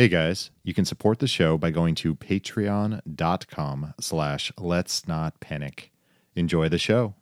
Hey 0.00 0.06
guys, 0.06 0.52
you 0.62 0.72
can 0.74 0.84
support 0.84 1.18
the 1.18 1.26
show 1.26 1.58
by 1.58 1.72
going 1.72 1.96
to 1.96 2.14
patreon.com 2.14 3.94
slash 3.98 4.52
let's 4.56 5.08
not 5.08 5.40
panic. 5.40 5.90
Enjoy 6.36 6.68
the 6.68 6.78
show. 6.78 7.16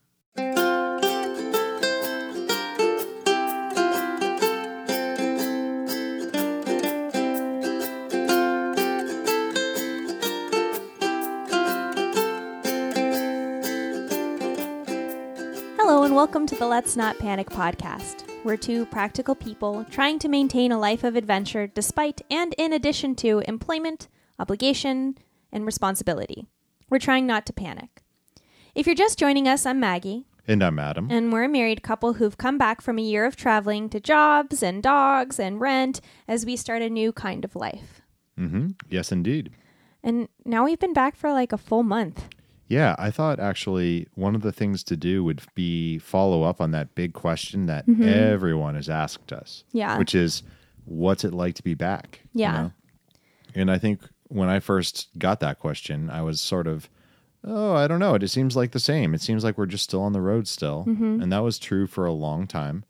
Hello, 15.78 16.02
and 16.02 16.14
welcome 16.14 16.46
to 16.46 16.54
the 16.54 16.66
Let's 16.66 16.94
Not 16.94 17.18
Panic 17.18 17.48
podcast. 17.48 18.25
We're 18.46 18.56
two 18.56 18.86
practical 18.86 19.34
people 19.34 19.84
trying 19.90 20.20
to 20.20 20.28
maintain 20.28 20.70
a 20.70 20.78
life 20.78 21.02
of 21.02 21.16
adventure 21.16 21.66
despite 21.66 22.22
and 22.30 22.54
in 22.56 22.72
addition 22.72 23.16
to 23.16 23.40
employment, 23.48 24.06
obligation, 24.38 25.18
and 25.50 25.66
responsibility. 25.66 26.46
We're 26.88 27.00
trying 27.00 27.26
not 27.26 27.44
to 27.46 27.52
panic. 27.52 28.04
If 28.72 28.86
you're 28.86 28.94
just 28.94 29.18
joining 29.18 29.48
us, 29.48 29.66
I'm 29.66 29.80
Maggie, 29.80 30.26
And 30.46 30.62
I'm 30.62 30.78
Adam. 30.78 31.08
and 31.10 31.32
we're 31.32 31.42
a 31.42 31.48
married 31.48 31.82
couple 31.82 32.12
who've 32.12 32.38
come 32.38 32.56
back 32.56 32.80
from 32.80 33.00
a 33.00 33.02
year 33.02 33.24
of 33.24 33.34
traveling 33.34 33.88
to 33.88 33.98
jobs 33.98 34.62
and 34.62 34.80
dogs 34.80 35.40
and 35.40 35.60
rent 35.60 36.00
as 36.28 36.46
we 36.46 36.54
start 36.54 36.82
a 36.82 36.88
new 36.88 37.10
kind 37.10 37.44
of 37.44 37.56
life. 37.56 38.00
Mm-hmm. 38.38 38.68
Yes, 38.88 39.10
indeed. 39.10 39.50
And 40.04 40.28
now 40.44 40.66
we've 40.66 40.78
been 40.78 40.92
back 40.92 41.16
for 41.16 41.32
like 41.32 41.52
a 41.52 41.58
full 41.58 41.82
month. 41.82 42.28
Yeah, 42.68 42.96
I 42.98 43.10
thought 43.10 43.38
actually 43.38 44.08
one 44.14 44.34
of 44.34 44.42
the 44.42 44.52
things 44.52 44.82
to 44.84 44.96
do 44.96 45.22
would 45.22 45.40
be 45.54 45.98
follow 45.98 46.42
up 46.42 46.60
on 46.60 46.72
that 46.72 46.94
big 46.94 47.12
question 47.12 47.66
that 47.66 47.84
everyone 48.02 48.74
has 48.74 48.88
asked 48.88 49.32
us. 49.32 49.62
Yeah. 49.72 49.98
Which 49.98 50.14
is, 50.14 50.42
what's 50.84 51.24
it 51.24 51.32
like 51.32 51.54
to 51.56 51.62
be 51.62 51.74
back? 51.74 52.20
you 52.32 52.40
Yeah. 52.42 52.52
know? 52.52 52.72
And 53.54 53.70
I 53.70 53.78
think 53.78 54.00
when 54.28 54.48
I 54.48 54.58
first 54.60 55.08
got 55.18 55.38
that 55.40 55.58
question, 55.60 56.10
I 56.10 56.22
was 56.22 56.40
sort 56.40 56.66
of, 56.66 56.88
oh, 57.44 57.74
I 57.74 57.86
don't 57.86 58.00
know. 58.00 58.14
It 58.16 58.28
seems 58.28 58.56
like 58.56 58.72
the 58.72 58.80
same. 58.80 59.14
It 59.14 59.20
seems 59.20 59.44
like 59.44 59.56
we're 59.56 59.66
just 59.66 59.84
still 59.84 60.02
on 60.02 60.12
the 60.12 60.20
road 60.20 60.48
still. 60.48 60.84
Mm-hmm. 60.88 61.22
And 61.22 61.32
that 61.32 61.44
was 61.44 61.60
true 61.60 61.86
for 61.86 62.04
a 62.04 62.12
long 62.12 62.48
time 62.48 62.84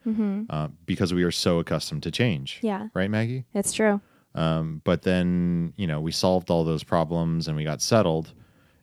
uh, 0.48 0.69
because 0.87 1.12
we 1.12 1.22
are 1.22 1.31
so 1.31 1.59
accustomed 1.59 2.03
to 2.05 2.11
change. 2.11 2.61
Yeah. 2.62 2.89
Right, 2.95 3.11
Maggie? 3.11 3.45
It's 3.53 3.75
true. 3.75 4.00
Um, 4.34 4.81
but 4.84 5.03
then, 5.03 5.75
you 5.77 5.87
know, 5.87 6.00
we 6.00 6.12
solved 6.12 6.50
all 6.50 6.65
those 6.65 6.83
problems 6.83 7.47
and 7.48 7.56
we 7.56 7.65
got 7.65 7.83
settled. 7.83 8.33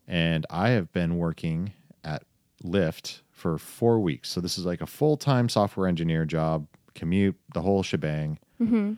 And 0.08 0.46
I 0.50 0.70
have 0.70 0.92
been 0.92 1.18
working 1.18 1.74
at 2.04 2.24
Lyft 2.64 3.22
for 3.32 3.58
four 3.58 4.00
weeks. 4.00 4.30
So 4.30 4.42
this 4.42 4.58
is 4.58 4.66
like 4.66 4.82
a 4.82 4.86
full 4.88 5.18
time 5.18 5.50
software 5.50 5.88
engineer 5.88 6.26
job, 6.26 6.68
commute, 6.96 7.36
the 7.54 7.62
whole 7.62 7.84
shebang. 7.84 8.40
Mm-hmm. 8.62 8.94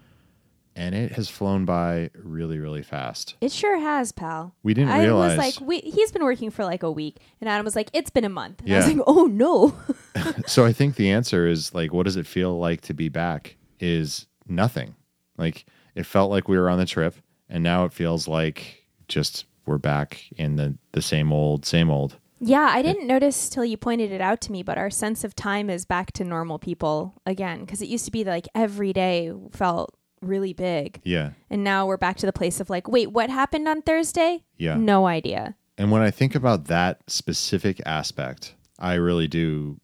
And 0.78 0.94
it 0.94 1.14
has 1.14 1.30
flown 1.30 1.64
by 1.64 2.09
really, 2.16 2.59
really 2.59 2.84
fast. 2.84 3.36
It 3.39 3.53
sure 3.53 3.80
has, 3.80 4.12
pal. 4.12 4.53
We 4.62 4.73
didn't 4.73 4.89
I 4.92 5.03
realize. 5.06 5.38
was 5.38 5.58
like, 5.58 5.66
we, 5.66 5.80
he's 5.80 6.12
been 6.12 6.25
working 6.25 6.52
for 6.52 6.66
like 6.66 6.84
a 6.84 6.92
week, 6.92 7.19
and 7.40 7.50
Adam 7.50 7.64
was 7.64 7.78
like, 7.78 7.90
it's 7.94 8.09
been 8.09 8.25
a 8.25 8.30
month. 8.30 8.59
And 8.62 8.73
I 8.73 8.78
was 8.80 8.88
Yeah. 8.90 8.95
like, 8.95 9.03
oh 9.08 9.23
no. 9.25 9.73
so 10.47 10.66
I 10.66 10.73
think 10.73 10.95
the 10.95 11.12
answer 11.12 11.47
is 11.47 11.73
like, 11.73 11.94
what 11.94 12.03
does 12.03 12.17
it 12.17 12.28
feel 12.28 12.59
like 12.59 12.81
to 12.81 12.94
be 12.94 13.08
back? 13.08 13.56
Is 13.80 14.28
nothing. 14.47 14.95
Like 15.38 15.66
it 15.95 16.06
felt 16.06 16.30
like 16.30 16.50
we 16.50 16.58
were 16.58 16.69
on 16.69 16.78
the 16.78 16.86
trip, 16.86 17.16
and 17.47 17.64
now 17.64 17.86
it 17.86 17.94
feels 17.94 18.28
like 18.28 18.84
just 19.08 19.45
we're 19.66 19.77
back 19.77 20.25
in 20.38 20.55
the 20.55 20.77
the 20.91 21.02
same 21.02 21.31
old, 21.31 21.66
same 21.66 21.89
old. 21.89 22.17
yeah, 22.39 22.69
I 22.71 22.81
didn't 22.81 23.08
notice 23.08 23.49
till 23.49 23.66
you 23.66 23.77
pointed 23.77 24.11
it 24.11 24.22
out 24.22 24.41
to 24.41 24.52
me, 24.52 24.63
but 24.63 24.77
our 24.77 24.89
sense 24.89 25.23
of 25.23 25.35
time 25.35 25.69
is 25.69 25.85
back 25.85 26.11
to 26.13 26.23
normal 26.23 26.59
people 26.59 27.13
again 27.25 27.61
because 27.61 27.81
it 27.81 27.88
used 27.88 28.05
to 28.05 28.11
be 28.11 28.23
like 28.23 28.47
every 28.53 28.94
day 28.94 29.33
felt 29.52 29.95
really 30.22 30.53
big, 30.53 31.02
Yeah, 31.03 31.31
and 31.49 31.63
now 31.63 31.85
we're 31.85 31.97
back 31.97 32.17
to 32.17 32.25
the 32.25 32.33
place 32.33 32.59
of 32.59 32.69
like, 32.69 32.88
wait, 32.88 33.11
what 33.11 33.30
happened 33.30 33.67
on 33.67 33.81
Thursday? 33.81 34.44
yeah. 34.57 34.75
No 34.75 35.05
idea. 35.07 35.55
And 35.77 35.91
when 35.91 36.02
I 36.02 36.09
think 36.09 36.35
about 36.35 36.66
that 36.66 37.02
specific 37.07 37.81
aspect, 37.85 38.55
I 38.79 38.94
really 38.94 39.27
do, 39.27 39.79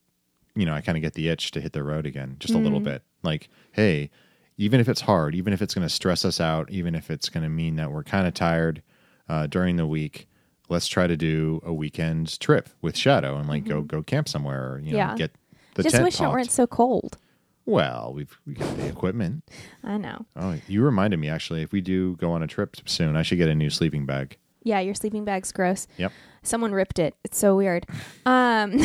you 0.56 0.66
know, 0.66 0.74
I 0.74 0.82
kind 0.82 0.98
of 0.98 1.02
get 1.02 1.14
the 1.16 1.28
itch 1.28 1.52
to 1.52 1.62
hit 1.62 1.74
the 1.74 1.84
road 1.84 2.06
again 2.06 2.38
just 2.40 2.54
a 2.54 2.58
little 2.58 2.80
mm-hmm. 2.80 2.86
bit. 2.86 3.04
Like, 3.24 3.50
hey, 3.74 4.10
even 4.58 4.80
if 4.80 4.88
it's 4.88 5.02
hard, 5.02 5.36
even 5.36 5.52
if 5.52 5.62
it's 5.62 5.74
going 5.74 5.86
to 5.86 5.94
stress 5.94 6.24
us 6.24 6.40
out, 6.40 6.72
even 6.72 6.96
if 6.96 7.12
it's 7.12 7.28
going 7.28 7.44
to 7.44 7.50
mean 7.50 7.76
that 7.76 7.92
we're 7.92 8.04
kind 8.04 8.26
of 8.26 8.34
tired 8.34 8.82
uh, 9.30 9.48
during 9.48 9.76
the 9.78 9.88
week, 9.88 10.28
let's 10.70 10.88
try 10.88 11.08
to 11.08 11.18
do 11.18 11.62
a 11.66 11.74
weekend 11.74 12.40
trip 12.40 12.70
with 12.82 12.96
Shadow 12.98 13.38
and 13.38 13.48
like 13.48 13.66
go 13.66 13.82
go 13.82 14.02
camp 14.04 14.28
somewhere. 14.30 14.74
Or, 14.74 14.80
you 14.80 14.92
know, 14.92 14.98
Yeah. 14.98 15.16
get 15.16 15.32
the 15.76 15.84
Just 15.84 15.96
tent 15.96 16.06
wish 16.06 16.20
it 16.20 16.28
weren't 16.28 16.52
so 16.52 16.68
cold. 16.68 17.18
Well, 17.66 18.12
we've 18.16 18.38
we 18.46 18.56
got 18.56 18.76
the 18.78 18.88
equipment. 18.88 19.44
I 19.84 19.98
know. 19.98 20.26
Oh, 20.36 20.56
you 20.68 20.84
reminded 20.84 21.20
me 21.20 21.30
actually. 21.30 21.62
If 21.62 21.72
we 21.72 21.82
do 21.82 22.16
go 22.18 22.32
on 22.32 22.42
a 22.44 22.48
trip 22.48 22.78
soon, 22.86 23.16
I 23.16 23.22
should 23.22 23.38
get 23.38 23.50
a 23.50 23.56
new 23.56 23.70
sleeping 23.70 24.06
bag. 24.06 24.38
Yeah, 24.64 24.80
your 24.80 24.94
sleeping 24.96 25.26
bag's 25.26 25.52
gross. 25.52 25.88
Yep. 25.98 26.12
Someone 26.44 26.72
ripped 26.72 27.00
it. 27.00 27.16
It's 27.24 27.38
so 27.38 27.56
weird. 27.56 27.86
Um, 28.26 28.78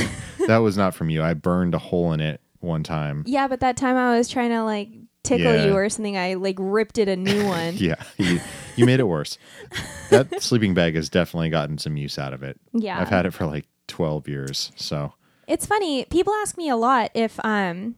that 0.47 0.59
was 0.59 0.77
not 0.83 0.95
from 0.95 1.11
you. 1.11 1.23
I 1.23 1.35
burned 1.35 1.75
a 1.75 1.79
hole 1.79 2.13
in 2.13 2.21
it 2.21 2.41
one 2.61 2.83
time. 2.83 3.23
yeah, 3.27 3.47
but 3.49 3.61
that 3.61 3.77
time 3.77 3.97
I 3.97 4.17
was 4.17 4.29
trying 4.29 4.51
to 4.51 4.63
like 4.65 4.89
tickle 5.27 5.55
Yeah. 5.55 5.67
you 5.67 5.73
or 5.75 5.89
something, 5.89 6.17
I 6.17 6.35
like 6.35 6.57
ripped 6.59 6.99
it 6.99 7.09
a 7.09 7.17
new 7.17 7.45
one. 7.49 7.75
Yeah, 7.77 7.97
you, 8.17 8.41
you 8.77 8.87
made 8.87 9.01
it 9.01 9.09
worse. 9.09 9.39
that 10.11 10.43
sleeping 10.43 10.75
bag 10.75 10.95
has 10.95 11.09
definitely 11.11 11.51
gotten 11.51 11.79
some 11.79 11.97
use 11.97 12.19
out 12.19 12.33
of 12.33 12.43
it. 12.43 12.59
Yeah. 12.73 13.01
I've 13.01 13.09
had 13.09 13.27
it 13.27 13.33
for 13.35 13.47
like 13.47 13.67
12 13.89 14.29
years. 14.29 14.73
So, 14.77 15.13
It's 15.47 15.67
funny. 15.67 16.05
People 16.07 16.33
ask 16.35 16.57
me 16.57 16.69
a 16.69 16.77
lot 16.77 17.11
if 17.15 17.39
um 17.45 17.97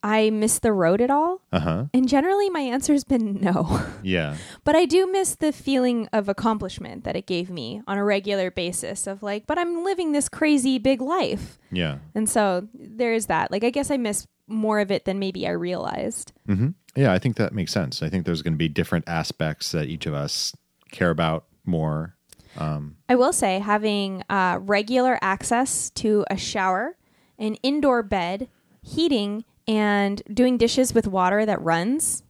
I 0.00 0.30
miss 0.30 0.60
the 0.60 0.72
road 0.72 1.00
at 1.00 1.10
all. 1.10 1.40
uh 1.52 1.58
huh. 1.58 1.84
And 1.92 2.08
generally 2.08 2.48
my 2.50 2.60
answer's 2.60 3.02
been 3.02 3.40
no. 3.40 3.80
Yeah. 4.02 4.36
but 4.62 4.76
I 4.76 4.84
do 4.84 5.10
miss 5.10 5.34
the 5.34 5.50
feeling 5.52 6.08
of 6.12 6.28
accomplishment 6.28 7.02
that 7.02 7.16
it 7.16 7.26
gave 7.26 7.50
me 7.50 7.82
on 7.88 7.98
a 7.98 8.04
regular 8.04 8.50
basis 8.52 9.08
of 9.08 9.24
like, 9.24 9.46
but 9.48 9.58
I'm 9.58 9.82
living 9.84 10.12
this 10.12 10.28
crazy 10.28 10.78
big 10.78 11.00
life. 11.00 11.58
Yeah. 11.72 11.98
And 12.14 12.28
so 12.30 12.68
there's 12.74 13.26
that. 13.26 13.50
Like 13.50 13.64
I 13.64 13.70
guess 13.70 13.90
I 13.90 13.96
miss 13.96 14.26
more 14.48 14.80
of 14.80 14.90
it 14.90 15.04
than 15.04 15.18
maybe 15.18 15.46
I 15.46 15.50
realized. 15.52 16.32
hmm 16.46 16.68
Yeah, 16.96 17.12
I 17.12 17.18
think 17.18 17.36
that 17.36 17.52
makes 17.52 17.72
sense. 17.72 18.02
I 18.02 18.08
think 18.08 18.24
there's 18.26 18.42
going 18.42 18.54
to 18.54 18.58
be 18.58 18.68
different 18.68 19.08
aspects 19.08 19.72
that 19.72 19.88
each 19.88 20.06
of 20.06 20.14
us 20.14 20.54
care 20.90 21.10
about 21.10 21.44
more. 21.64 22.16
Um, 22.56 22.96
I 23.08 23.14
will 23.14 23.32
say 23.32 23.58
having 23.60 24.22
uh, 24.28 24.58
regular 24.62 25.18
access 25.22 25.90
to 25.90 26.24
a 26.30 26.36
shower, 26.36 26.96
an 27.38 27.54
indoor 27.56 28.02
bed, 28.02 28.48
heating, 28.82 29.44
and 29.68 30.22
doing 30.32 30.56
dishes 30.56 30.94
with 30.94 31.06
water 31.06 31.44
that 31.46 31.60
runs, 31.62 32.22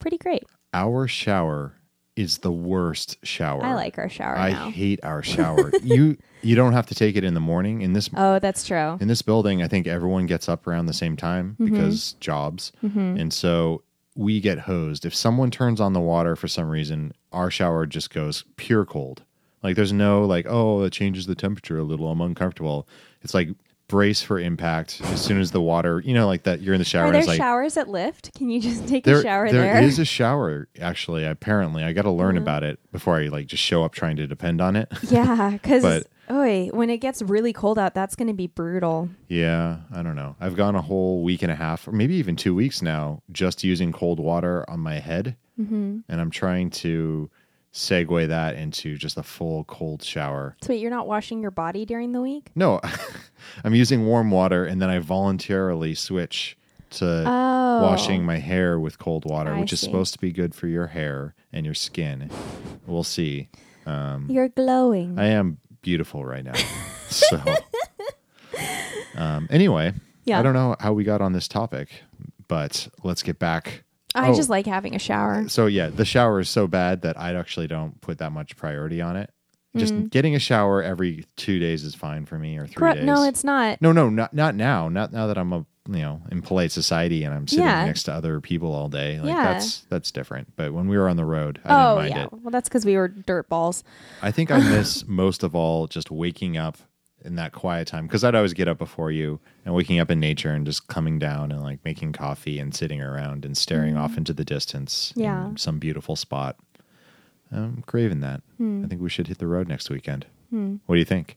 pretty 0.00 0.18
great. 0.18 0.42
our 0.74 1.06
shower 1.06 1.74
is 2.20 2.38
the 2.38 2.52
worst 2.52 3.16
shower. 3.24 3.62
I 3.64 3.74
like 3.74 3.98
our 3.98 4.08
shower 4.08 4.36
I 4.36 4.50
now. 4.52 4.70
hate 4.70 5.00
our 5.02 5.22
shower. 5.34 5.72
you 5.82 6.16
you 6.42 6.54
don't 6.56 6.72
have 6.72 6.86
to 6.86 6.94
take 6.94 7.16
it 7.16 7.24
in 7.24 7.34
the 7.34 7.40
morning 7.40 7.82
in 7.82 7.92
this 7.92 8.08
Oh, 8.16 8.38
that's 8.38 8.66
true. 8.66 8.96
in 9.00 9.08
this 9.08 9.22
building, 9.22 9.62
I 9.62 9.68
think 9.68 9.86
everyone 9.86 10.26
gets 10.26 10.48
up 10.48 10.66
around 10.66 10.86
the 10.86 10.92
same 10.94 11.16
time 11.16 11.56
Mm-hmm. 11.60 11.72
because 11.74 12.12
jobs. 12.20 12.72
And 12.82 13.32
so 13.32 13.82
we 14.16 14.40
get 14.40 14.58
hosed. 14.60 15.04
If 15.06 15.14
someone 15.14 15.50
turns 15.50 15.80
on 15.80 15.92
the 15.92 16.00
water 16.00 16.36
for 16.36 16.48
some 16.48 16.68
reason, 16.68 17.12
our 17.32 17.50
shower 17.50 17.86
just 17.86 18.10
goes 18.12 18.44
pure 18.56 18.84
cold. 18.84 19.22
Like 19.62 19.76
there's 19.76 19.92
no 19.92 20.24
like, 20.24 20.46
oh, 20.48 20.82
it 20.82 20.92
changes 20.92 21.26
the 21.26 21.34
temperature 21.34 21.78
a 21.78 21.82
little. 21.84 22.10
I'm 22.10 22.20
uncomfortable. 22.20 22.88
It's 23.22 23.34
like 23.34 23.48
brace 23.90 24.22
for 24.22 24.38
impact 24.38 25.00
as 25.04 25.20
soon 25.20 25.40
as 25.40 25.50
the 25.50 25.60
water, 25.60 26.00
you 26.00 26.14
know, 26.14 26.26
like 26.26 26.44
that 26.44 26.62
you're 26.62 26.74
in 26.74 26.78
the 26.78 26.84
shower 26.84 27.06
Are 27.06 27.12
there 27.12 27.24
like 27.24 27.36
showers 27.36 27.76
at 27.76 27.88
Lyft? 27.88 28.32
Can 28.34 28.48
you 28.48 28.60
just 28.60 28.86
take 28.88 29.04
there, 29.04 29.18
a 29.18 29.22
shower 29.22 29.50
there 29.50 29.62
there? 29.62 29.82
is 29.82 29.98
a 29.98 30.04
shower 30.04 30.68
actually 30.80 31.24
apparently 31.24 31.82
i 31.84 31.92
got 31.92 32.02
to 32.02 32.10
learn 32.10 32.36
Mm-hmm. 32.36 32.42
about 32.42 32.62
it 32.64 32.78
before 32.92 33.16
i 33.18 33.26
like 33.26 33.46
just 33.48 33.62
show 33.62 33.82
up 33.84 33.92
trying 33.92 34.16
to 34.16 34.26
depend 34.26 34.60
on 34.60 34.76
it 34.76 34.88
yeah, 35.10 35.50
because 35.50 35.82
But- 35.82 36.06
when 36.32 36.90
it 36.90 36.98
gets 36.98 37.22
really 37.22 37.52
cold 37.52 37.76
out, 37.76 37.92
that's 37.92 38.14
going 38.14 38.28
to 38.28 38.34
be 38.34 38.46
brutal. 38.46 39.08
Yeah, 39.26 39.78
I 39.92 40.02
don't 40.04 40.14
know. 40.14 40.36
I've 40.40 40.54
gone 40.54 40.76
a 40.76 40.80
whole 40.80 41.24
week 41.24 41.42
and 41.42 41.50
a 41.50 41.56
half, 41.56 41.88
or 41.88 41.92
maybe 41.92 42.14
even 42.14 42.36
two 42.36 42.54
weeks 42.54 42.82
now, 42.82 43.20
just 43.32 43.64
using 43.64 43.90
cold 43.90 44.20
water 44.20 44.64
on 44.70 44.78
my 44.78 45.00
head. 45.00 45.36
Mm-hmm. 45.60 45.98
And 46.08 46.20
I'm 46.20 46.30
trying 46.30 46.70
to 46.70 47.28
segue 47.72 48.26
that 48.28 48.56
into 48.56 48.96
just 48.96 49.16
a 49.16 49.22
full 49.22 49.64
cold 49.64 50.02
shower. 50.02 50.56
So 50.62 50.70
wait, 50.70 50.80
you're 50.80 50.90
not 50.90 51.06
washing 51.06 51.40
your 51.40 51.50
body 51.52 51.84
during 51.84 52.12
the 52.12 52.20
week? 52.20 52.50
No, 52.54 52.80
I'm 53.64 53.74
using 53.74 54.06
warm 54.06 54.30
water, 54.30 54.64
and 54.64 54.80
then 54.82 54.90
I 54.90 54.98
voluntarily 54.98 55.94
switch 55.94 56.56
to 56.90 57.22
Oh. 57.26 57.82
washing 57.82 58.24
my 58.24 58.38
hair 58.38 58.80
with 58.80 58.98
cold 58.98 59.24
water, 59.24 59.52
I 59.54 59.60
which 59.60 59.72
is 59.72 59.80
supposed 59.80 60.12
to 60.14 60.18
be 60.18 60.32
good 60.32 60.54
for 60.54 60.66
your 60.66 60.88
hair 60.88 61.34
and 61.52 61.64
your 61.64 61.74
skin. 61.74 62.28
We'll 62.86 63.04
see. 63.04 63.48
You're 63.86 64.48
glowing. 64.48 65.18
I 65.18 65.26
am 65.26 65.58
beautiful 65.82 66.24
right 66.24 66.44
now. 66.44 66.52
so, 67.08 67.40
um, 69.16 69.48
anyway, 69.50 69.92
Yeah. 70.24 70.38
I 70.38 70.42
don't 70.42 70.54
know 70.54 70.76
how 70.80 70.92
we 70.92 71.04
got 71.04 71.20
on 71.20 71.32
this 71.32 71.48
topic, 71.48 71.88
but 72.48 72.88
let's 73.02 73.22
get 73.22 73.38
back. 73.38 73.84
I 74.14 74.28
Oh, 74.28 74.34
just 74.34 74.50
like 74.50 74.66
having 74.66 74.94
a 74.94 74.98
shower. 74.98 75.48
So, 75.48 75.66
yeah, 75.66 75.88
the 75.88 76.04
shower 76.04 76.40
is 76.40 76.48
so 76.48 76.66
bad 76.66 77.02
that 77.02 77.18
I 77.18 77.34
actually 77.34 77.66
don't 77.68 78.00
put 78.00 78.18
that 78.18 78.32
much 78.32 78.56
priority 78.56 79.00
on 79.00 79.16
it. 79.16 79.30
Just 79.76 80.10
getting 80.10 80.34
a 80.34 80.40
shower 80.40 80.82
every 80.82 81.24
two 81.36 81.60
days 81.60 81.84
is 81.84 81.94
fine 81.94 82.26
for 82.26 82.36
me, 82.36 82.58
or 82.58 82.66
three 82.66 82.92
days. 82.92 83.02
Mm. 83.02 83.04
No, 83.06 83.22
it's 83.22 83.44
not. 83.44 83.80
no, 83.80 83.92
no, 83.92 84.10
not 84.10 84.34
not 84.34 84.56
now. 84.56 84.88
Not 84.88 85.12
now 85.12 85.28
that 85.28 85.38
I'm 85.38 85.52
a 85.52 85.64
you 85.88 86.02
know 86.02 86.22
in 86.32 86.42
polite 86.42 86.72
society 86.72 87.22
and 87.22 87.32
I'm 87.32 87.46
sitting 87.46 87.64
Yeah. 87.64 87.84
next 87.84 88.02
to 88.04 88.12
other 88.12 88.40
people 88.40 88.72
all 88.72 88.88
day. 88.88 89.20
Like 89.20 89.28
Yeah. 89.28 89.52
that's 89.52 89.82
that's 89.88 90.10
different. 90.10 90.56
But 90.56 90.72
when 90.72 90.88
we 90.88 90.98
were 90.98 91.08
on 91.08 91.16
the 91.16 91.24
road, 91.24 91.60
I 91.64 91.68
didn't 91.68 91.86
oh 91.86 91.96
mind 91.96 92.08
yeah. 92.10 92.22
it. 92.24 92.32
Well, 92.32 92.50
that's 92.50 92.68
because 92.68 92.84
we 92.84 92.96
were 92.96 93.06
dirt 93.06 93.48
balls. 93.48 93.84
I 94.22 94.32
think 94.32 94.50
I 94.50 94.58
miss 94.58 95.04
most 95.06 95.44
of 95.44 95.54
all 95.54 95.86
just 95.86 96.10
waking 96.10 96.56
up 96.56 96.76
in 97.24 97.34
that 97.36 97.52
quiet 97.52 97.86
time 97.88 98.06
because 98.06 98.24
I'd 98.24 98.34
always 98.34 98.54
get 98.54 98.68
up 98.68 98.78
before 98.78 99.10
you 99.10 99.40
and 99.64 99.74
waking 99.74 99.98
up 100.00 100.10
in 100.10 100.20
nature 100.20 100.50
and 100.50 100.64
just 100.64 100.88
coming 100.88 101.18
down 101.18 101.52
and 101.52 101.62
like 101.62 101.84
making 101.84 102.12
coffee 102.12 102.58
and 102.58 102.74
sitting 102.74 103.00
around 103.02 103.44
and 103.44 103.56
staring 103.56 103.96
off 103.96 104.16
into 104.16 104.32
the 104.32 104.44
distance 104.44 105.12
Mm. 105.16 105.22
Yeah. 105.22 105.46
in 105.48 105.56
some 105.56 105.78
beautiful 105.78 106.16
spot. 106.16 106.56
I'm 107.52 107.82
craving 107.86 108.20
that. 108.20 108.42
Hmm. 108.58 108.84
I 108.84 108.88
think 108.88 109.02
we 109.02 109.10
should 109.10 109.26
hit 109.26 109.38
the 109.38 109.46
road 109.46 109.68
next 109.68 109.90
weekend. 109.90 110.26
What 110.50 110.94
do 110.94 110.98
you 110.98 111.04
think? 111.04 111.36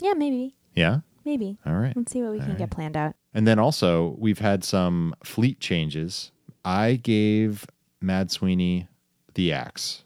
Yeah, 0.00 0.14
maybe, 0.14 0.54
Yeah. 0.74 1.00
maybe. 1.24 1.58
All 1.66 1.74
right. 1.74 1.96
Let's 1.96 2.12
see 2.12 2.22
what 2.22 2.32
we 2.32 2.38
can 2.40 2.52
All 2.52 2.56
get 2.56 2.70
planned 2.70 2.96
out. 2.96 3.14
And 3.34 3.46
then 3.46 3.58
also, 3.58 4.16
we've 4.18 4.38
had 4.40 4.64
some 4.64 5.14
fleet 5.24 5.60
changes. 5.60 6.32
I 6.64 6.96
gave 6.96 7.66
Mad 8.00 8.30
Sweeney 8.30 8.88
the 9.34 9.52
axe. 9.52 10.04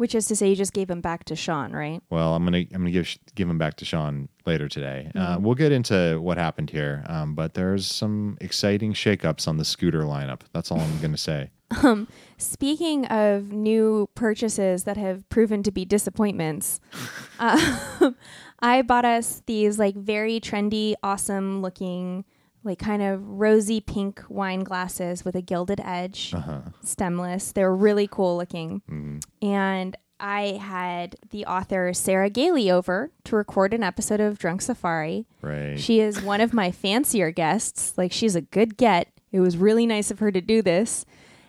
Which 0.00 0.14
is 0.14 0.26
to 0.28 0.34
say, 0.36 0.48
you 0.48 0.56
just 0.56 0.72
gave 0.72 0.88
him 0.88 1.02
back 1.02 1.24
to 1.24 1.36
Sean, 1.36 1.72
right? 1.72 2.00
Well, 2.08 2.34
I'm 2.34 2.42
gonna 2.42 2.60
I'm 2.72 2.80
gonna 2.80 2.90
give 2.90 3.18
give 3.34 3.50
him 3.50 3.58
back 3.58 3.76
to 3.76 3.84
Sean 3.84 4.30
later 4.46 4.66
today. 4.66 5.12
Uh, 5.14 5.18
Mm-hmm. 5.36 5.44
we'll 5.44 5.54
get 5.54 5.72
into 5.72 6.18
what 6.22 6.38
happened 6.38 6.70
here, 6.70 7.04
um, 7.06 7.34
but 7.34 7.52
there's 7.52 7.86
some 7.86 8.38
exciting 8.40 8.94
shakeups 8.94 9.46
on 9.46 9.58
the 9.58 9.64
scooter 9.66 10.04
lineup. 10.04 10.40
That's 10.54 10.70
all 10.70 10.80
I'm 10.80 10.98
gonna 11.02 11.18
say. 11.18 11.50
Speaking 12.38 13.04
of 13.08 13.52
new 13.52 14.08
purchases 14.14 14.84
that 14.84 14.96
have 14.96 15.28
proven 15.28 15.62
to 15.64 15.70
be 15.70 15.84
disappointments, 15.84 16.80
uh, 17.38 18.12
I 18.60 18.80
bought 18.80 19.04
us 19.04 19.42
these 19.44 19.78
like 19.78 19.96
very 19.96 20.40
trendy, 20.40 20.94
awesome 21.02 21.60
looking, 21.60 22.24
like 22.64 22.78
kind 22.78 23.02
of 23.02 23.22
rosy 23.26 23.80
pink 23.80 24.22
wine 24.28 24.60
glasses 24.60 25.24
with 25.24 25.34
a 25.34 25.40
gilded 25.42 25.80
edge, 25.82 26.32
Uh-huh. 26.34 26.60
stemless. 26.82 27.52
They're 27.52 27.74
really 27.74 28.06
cool 28.06 28.36
looking. 28.36 28.82
Mm. 28.90 29.22
And 29.40 29.96
I 30.22 30.58
had 30.60 31.16
the 31.30 31.46
author 31.46 31.94
Sarah 31.94 32.28
Gailey 32.28 32.70
over 32.70 33.10
to 33.24 33.36
record 33.36 33.72
an 33.72 33.82
episode 33.82 34.20
of 34.20 34.38
Drunk 34.38 34.60
Safari. 34.60 35.26
Right. 35.40 35.80
She 35.80 36.00
is 36.00 36.20
one 36.20 36.42
of 36.42 36.52
my 36.52 36.70
fancier 36.84 37.30
guests. 37.30 37.94
Like 37.96 38.12
she's 38.12 38.36
a 38.36 38.42
good 38.42 38.76
get. 38.76 39.08
It 39.32 39.40
was 39.40 39.56
really 39.56 39.86
nice 39.86 40.10
of 40.10 40.18
her 40.18 40.30
to 40.30 40.40
do 40.42 40.60
this. 40.60 41.06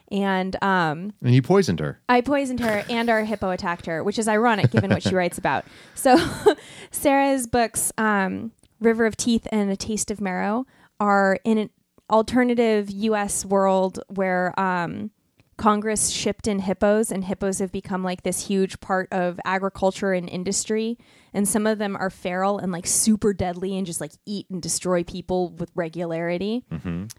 And 0.10 0.62
um, 0.64 1.14
and 1.22 1.30
he 1.32 1.42
poisoned 1.42 1.80
her. 1.82 2.00
I 2.10 2.22
poisoned 2.22 2.60
her 2.62 2.84
and 2.90 3.10
our 3.10 3.24
hippo 3.24 3.50
attacked 3.52 3.86
her, 3.88 4.04
which 4.04 4.20
is 4.20 4.28
ironic 4.28 4.70
given 4.72 4.90
what 4.92 5.04
she 5.04 5.16
writes 5.16 5.38
about. 5.38 5.66
So, 5.96 6.18
Sarah's 6.92 7.48
books, 7.48 7.92
um, 7.98 8.52
River 8.80 9.06
of 9.06 9.16
Teeth 9.16 9.48
and 9.52 9.70
A 9.72 9.76
Taste 9.78 10.12
of 10.12 10.20
Marrow, 10.20 10.66
are 11.02 11.40
in 11.44 11.58
an 11.58 11.70
alternative 12.10 12.90
U.S. 12.92 13.44
world 13.44 14.00
where 14.08 14.58
um, 14.60 15.10
Congress 15.58 16.10
shipped 16.10 16.48
in 16.48 16.60
hippos, 16.60 17.12
and 17.12 17.26
hippos 17.26 17.60
have 17.60 17.72
become 17.72 18.04
like 18.04 18.22
this 18.24 18.48
huge 18.48 18.80
part 18.80 19.12
of 19.12 19.40
agriculture 19.44 20.14
and 20.14 20.30
industry. 20.30 20.98
And 21.34 21.48
some 21.48 21.66
of 21.66 21.80
them 21.80 21.96
are 21.98 22.10
feral 22.10 22.60
and 22.60 22.72
like 22.72 22.86
super 22.86 23.34
deadly 23.34 23.78
and 23.78 23.86
just 23.86 24.00
like 24.00 24.12
eat 24.26 24.46
and 24.50 24.62
destroy 24.62 25.04
people 25.04 25.50
with 25.50 25.72
regularity. 25.76 26.64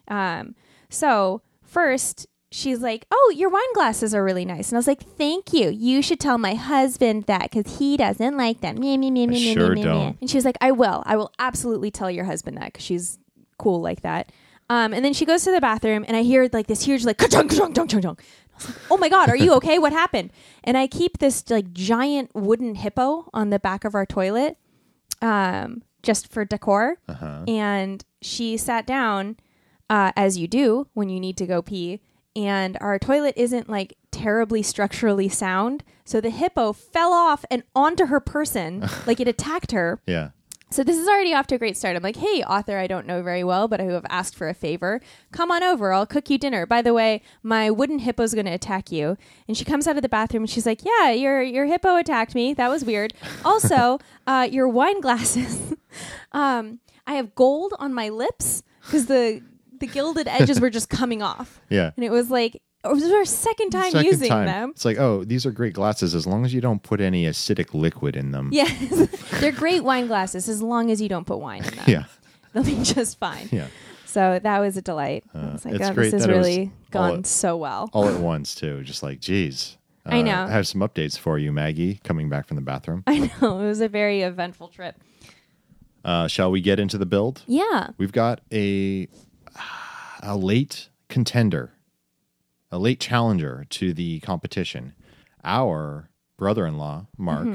Um, 0.08 0.54
so 0.88 1.42
first 1.64 2.26
she's 2.52 2.80
like, 2.80 3.06
"Oh, 3.10 3.32
your 3.34 3.48
wine 3.48 3.72
glasses 3.74 4.14
are 4.14 4.22
really 4.22 4.44
nice," 4.44 4.68
and 4.68 4.76
I 4.76 4.78
was 4.78 4.86
like, 4.86 5.02
"Thank 5.02 5.52
you. 5.52 5.70
You 5.70 6.02
should 6.02 6.20
tell 6.20 6.38
my 6.38 6.54
husband 6.54 7.24
that 7.24 7.50
because 7.50 7.78
he 7.78 7.96
doesn't 7.96 8.36
like 8.36 8.60
them." 8.60 8.78
Me, 8.78 8.96
me, 8.98 9.10
me, 9.10 9.26
me, 9.26 9.34
me, 9.34 9.54
sure 9.54 9.70
me, 9.70 9.74
me, 9.76 9.80
me. 9.80 9.82
don't. 9.82 10.16
And 10.20 10.30
she 10.30 10.36
was 10.36 10.44
like, 10.44 10.58
"I 10.60 10.70
will. 10.70 11.02
I 11.06 11.16
will 11.16 11.32
absolutely 11.38 11.90
tell 11.90 12.10
your 12.10 12.26
husband 12.26 12.58
that 12.58 12.72
because 12.72 12.84
she's 12.84 13.18
cool 13.62 13.80
like 13.80 14.02
that." 14.02 14.30
Um, 14.70 14.92
and 14.94 15.04
then 15.04 15.12
she 15.12 15.26
goes 15.26 15.44
to 15.44 15.52
the 15.52 15.60
bathroom, 15.60 16.04
and 16.08 16.16
I 16.16 16.22
hear 16.22 16.48
like 16.52 16.66
this 16.66 16.84
huge 16.84 17.04
like 17.04 17.18
ka-chunk, 17.18 17.50
ka-chunk, 17.50 17.74
ka-chunk, 17.74 17.90
ka-chunk. 17.90 18.20
I 18.20 18.56
was 18.56 18.68
like, 18.68 18.78
"Oh 18.90 18.96
my 18.96 19.08
god, 19.08 19.28
are 19.28 19.36
you 19.36 19.52
okay? 19.54 19.78
what 19.78 19.92
happened?" 19.92 20.30
And 20.64 20.76
I 20.76 20.86
keep 20.86 21.18
this 21.18 21.48
like 21.50 21.72
giant 21.72 22.34
wooden 22.34 22.74
hippo 22.76 23.28
on 23.34 23.50
the 23.50 23.58
back 23.58 23.84
of 23.84 23.94
our 23.94 24.06
toilet, 24.06 24.56
um, 25.20 25.82
just 26.02 26.32
for 26.32 26.44
decor. 26.44 26.98
Uh-huh. 27.08 27.44
And 27.46 28.04
she 28.20 28.56
sat 28.56 28.86
down, 28.86 29.36
uh, 29.90 30.10
as 30.16 30.38
you 30.38 30.48
do 30.48 30.86
when 30.94 31.10
you 31.10 31.20
need 31.20 31.36
to 31.36 31.46
go 31.46 31.60
pee. 31.60 32.00
And 32.34 32.78
our 32.80 32.98
toilet 32.98 33.34
isn't 33.36 33.68
like 33.68 33.98
terribly 34.10 34.62
structurally 34.62 35.28
sound. 35.28 35.84
So 36.04 36.20
the 36.20 36.30
hippo 36.30 36.72
fell 36.72 37.12
off 37.12 37.44
and 37.50 37.62
onto 37.74 38.06
her 38.06 38.20
person, 38.20 38.88
like 39.06 39.20
it 39.20 39.28
attacked 39.28 39.72
her. 39.72 40.00
Yeah. 40.06 40.30
So 40.72 40.82
this 40.82 40.96
is 40.96 41.06
already 41.06 41.34
off 41.34 41.46
to 41.48 41.56
a 41.56 41.58
great 41.58 41.76
start. 41.76 41.96
I'm 41.96 42.02
like, 42.02 42.16
hey, 42.16 42.42
author 42.42 42.78
I 42.78 42.86
don't 42.86 43.06
know 43.06 43.22
very 43.22 43.44
well, 43.44 43.68
but 43.68 43.80
who 43.80 43.90
have 43.90 44.06
asked 44.08 44.34
for 44.34 44.48
a 44.48 44.54
favor. 44.54 45.00
Come 45.30 45.50
on 45.50 45.62
over. 45.62 45.92
I'll 45.92 46.06
cook 46.06 46.30
you 46.30 46.38
dinner. 46.38 46.64
By 46.66 46.82
the 46.82 46.94
way, 46.94 47.22
my 47.42 47.70
wooden 47.70 48.00
hippo's 48.00 48.34
going 48.34 48.46
to 48.46 48.52
attack 48.52 48.90
you. 48.90 49.16
And 49.46 49.56
she 49.56 49.64
comes 49.64 49.86
out 49.86 49.96
of 49.96 50.02
the 50.02 50.08
bathroom 50.08 50.44
and 50.44 50.50
she's 50.50 50.66
like, 50.66 50.80
yeah, 50.84 51.10
your 51.10 51.42
your 51.42 51.66
hippo 51.66 51.96
attacked 51.96 52.34
me. 52.34 52.54
That 52.54 52.68
was 52.68 52.84
weird. 52.84 53.14
Also, 53.44 53.98
uh, 54.26 54.48
your 54.50 54.68
wine 54.68 55.00
glasses. 55.00 55.74
um, 56.32 56.78
I 57.06 57.14
have 57.14 57.34
gold 57.34 57.74
on 57.78 57.92
my 57.92 58.08
lips 58.08 58.62
because 58.80 59.06
the 59.06 59.42
the 59.78 59.86
gilded 59.86 60.28
edges 60.28 60.60
were 60.60 60.70
just 60.70 60.88
coming 60.88 61.22
off. 61.22 61.60
Yeah. 61.68 61.90
And 61.96 62.04
it 62.04 62.10
was 62.10 62.30
like, 62.30 62.62
it 62.84 62.92
was 62.92 63.04
our 63.10 63.24
second 63.24 63.70
time 63.70 63.90
Second 63.92 64.06
using 64.06 64.28
time. 64.28 64.46
them. 64.46 64.70
It's 64.70 64.84
like, 64.84 64.98
oh, 64.98 65.24
these 65.24 65.46
are 65.46 65.50
great 65.50 65.72
glasses 65.74 66.14
as 66.14 66.26
long 66.26 66.44
as 66.44 66.52
you 66.52 66.60
don't 66.60 66.82
put 66.82 67.00
any 67.00 67.24
acidic 67.26 67.74
liquid 67.74 68.16
in 68.16 68.30
them. 68.32 68.48
Yes, 68.52 69.08
they're 69.40 69.52
great 69.52 69.84
wine 69.84 70.06
glasses 70.08 70.48
as 70.48 70.60
long 70.62 70.90
as 70.90 71.00
you 71.00 71.08
don't 71.08 71.26
put 71.26 71.38
wine 71.38 71.64
in 71.64 71.74
them. 71.74 71.84
Yeah. 71.86 72.04
They'll 72.52 72.64
be 72.64 72.82
just 72.82 73.18
fine. 73.18 73.48
Yeah. 73.50 73.68
So 74.04 74.38
that 74.42 74.58
was 74.58 74.76
a 74.76 74.82
delight. 74.82 75.24
I 75.34 75.52
was 75.52 75.64
like, 75.64 75.74
it's 75.76 75.88
oh, 75.88 75.94
great 75.94 76.04
this 76.10 76.12
has 76.12 76.22
that 76.26 76.30
it 76.34 76.36
was 76.36 76.46
really 76.46 76.64
all 76.66 76.72
gone 76.90 77.18
at- 77.20 77.26
so 77.26 77.56
well. 77.56 77.88
All 77.94 78.06
at 78.08 78.20
once 78.20 78.54
too. 78.54 78.82
Just 78.82 79.02
like, 79.02 79.20
geez. 79.20 79.78
I 80.04 80.18
Uh, 80.18 80.22
know. 80.22 80.42
I 80.44 80.50
have 80.50 80.66
some 80.66 80.80
updates 80.82 81.16
for 81.18 81.38
you, 81.38 81.50
Maggie, 81.52 82.00
coming 82.04 82.28
back 82.28 82.46
from 82.48 82.56
the 82.56 82.60
bathroom. 82.62 83.04
I 83.06 83.30
know. 83.40 83.60
It 83.60 83.66
was 83.66 83.80
a 83.80 83.88
very 83.88 84.20
eventful 84.22 84.68
trip. 84.68 84.96
Uh, 86.04 86.26
shall 86.26 86.50
we 86.50 86.60
get 86.60 86.78
into 86.80 86.98
the 86.98 87.06
build? 87.06 87.42
Yeah. 87.46 87.90
We've 87.96 88.12
got 88.12 88.40
a 88.52 89.06
a 90.22 90.36
late 90.36 90.88
contender, 91.08 91.72
a 92.72 92.78
late 92.78 92.98
challenger 92.98 93.64
to 93.70 93.92
the 93.92 94.18
competition. 94.20 94.94
Our 95.44 96.08
brother-in-law, 96.38 97.06
Mark, 97.18 97.46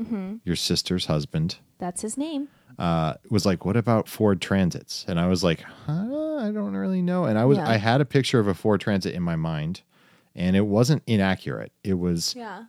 Mm-hmm. 0.00 0.36
your 0.44 0.54
sister's 0.54 1.06
husband, 1.06 1.56
That's 1.78 2.02
his 2.02 2.16
name. 2.16 2.46
uh, 2.78 3.14
was 3.30 3.44
like, 3.44 3.64
"What 3.64 3.76
about 3.76 4.08
Ford 4.08 4.40
Transits?" 4.40 5.04
And 5.08 5.18
I 5.18 5.26
was 5.26 5.42
like, 5.42 5.62
huh, 5.62 6.36
"I 6.38 6.52
don't 6.52 6.74
really 6.76 7.02
know." 7.02 7.24
And 7.24 7.36
I 7.36 7.44
was, 7.44 7.58
Yeah. 7.58 7.68
I 7.68 7.78
had 7.78 8.00
a 8.00 8.04
picture 8.04 8.38
of 8.38 8.46
a 8.46 8.54
Ford 8.54 8.80
Transit 8.80 9.12
in 9.14 9.22
my 9.24 9.34
mind, 9.34 9.82
and 10.36 10.54
it 10.54 10.66
wasn't 10.66 11.02
inaccurate. 11.08 11.72
It 11.82 11.94
was, 11.94 12.36
Yeah. 12.36 12.66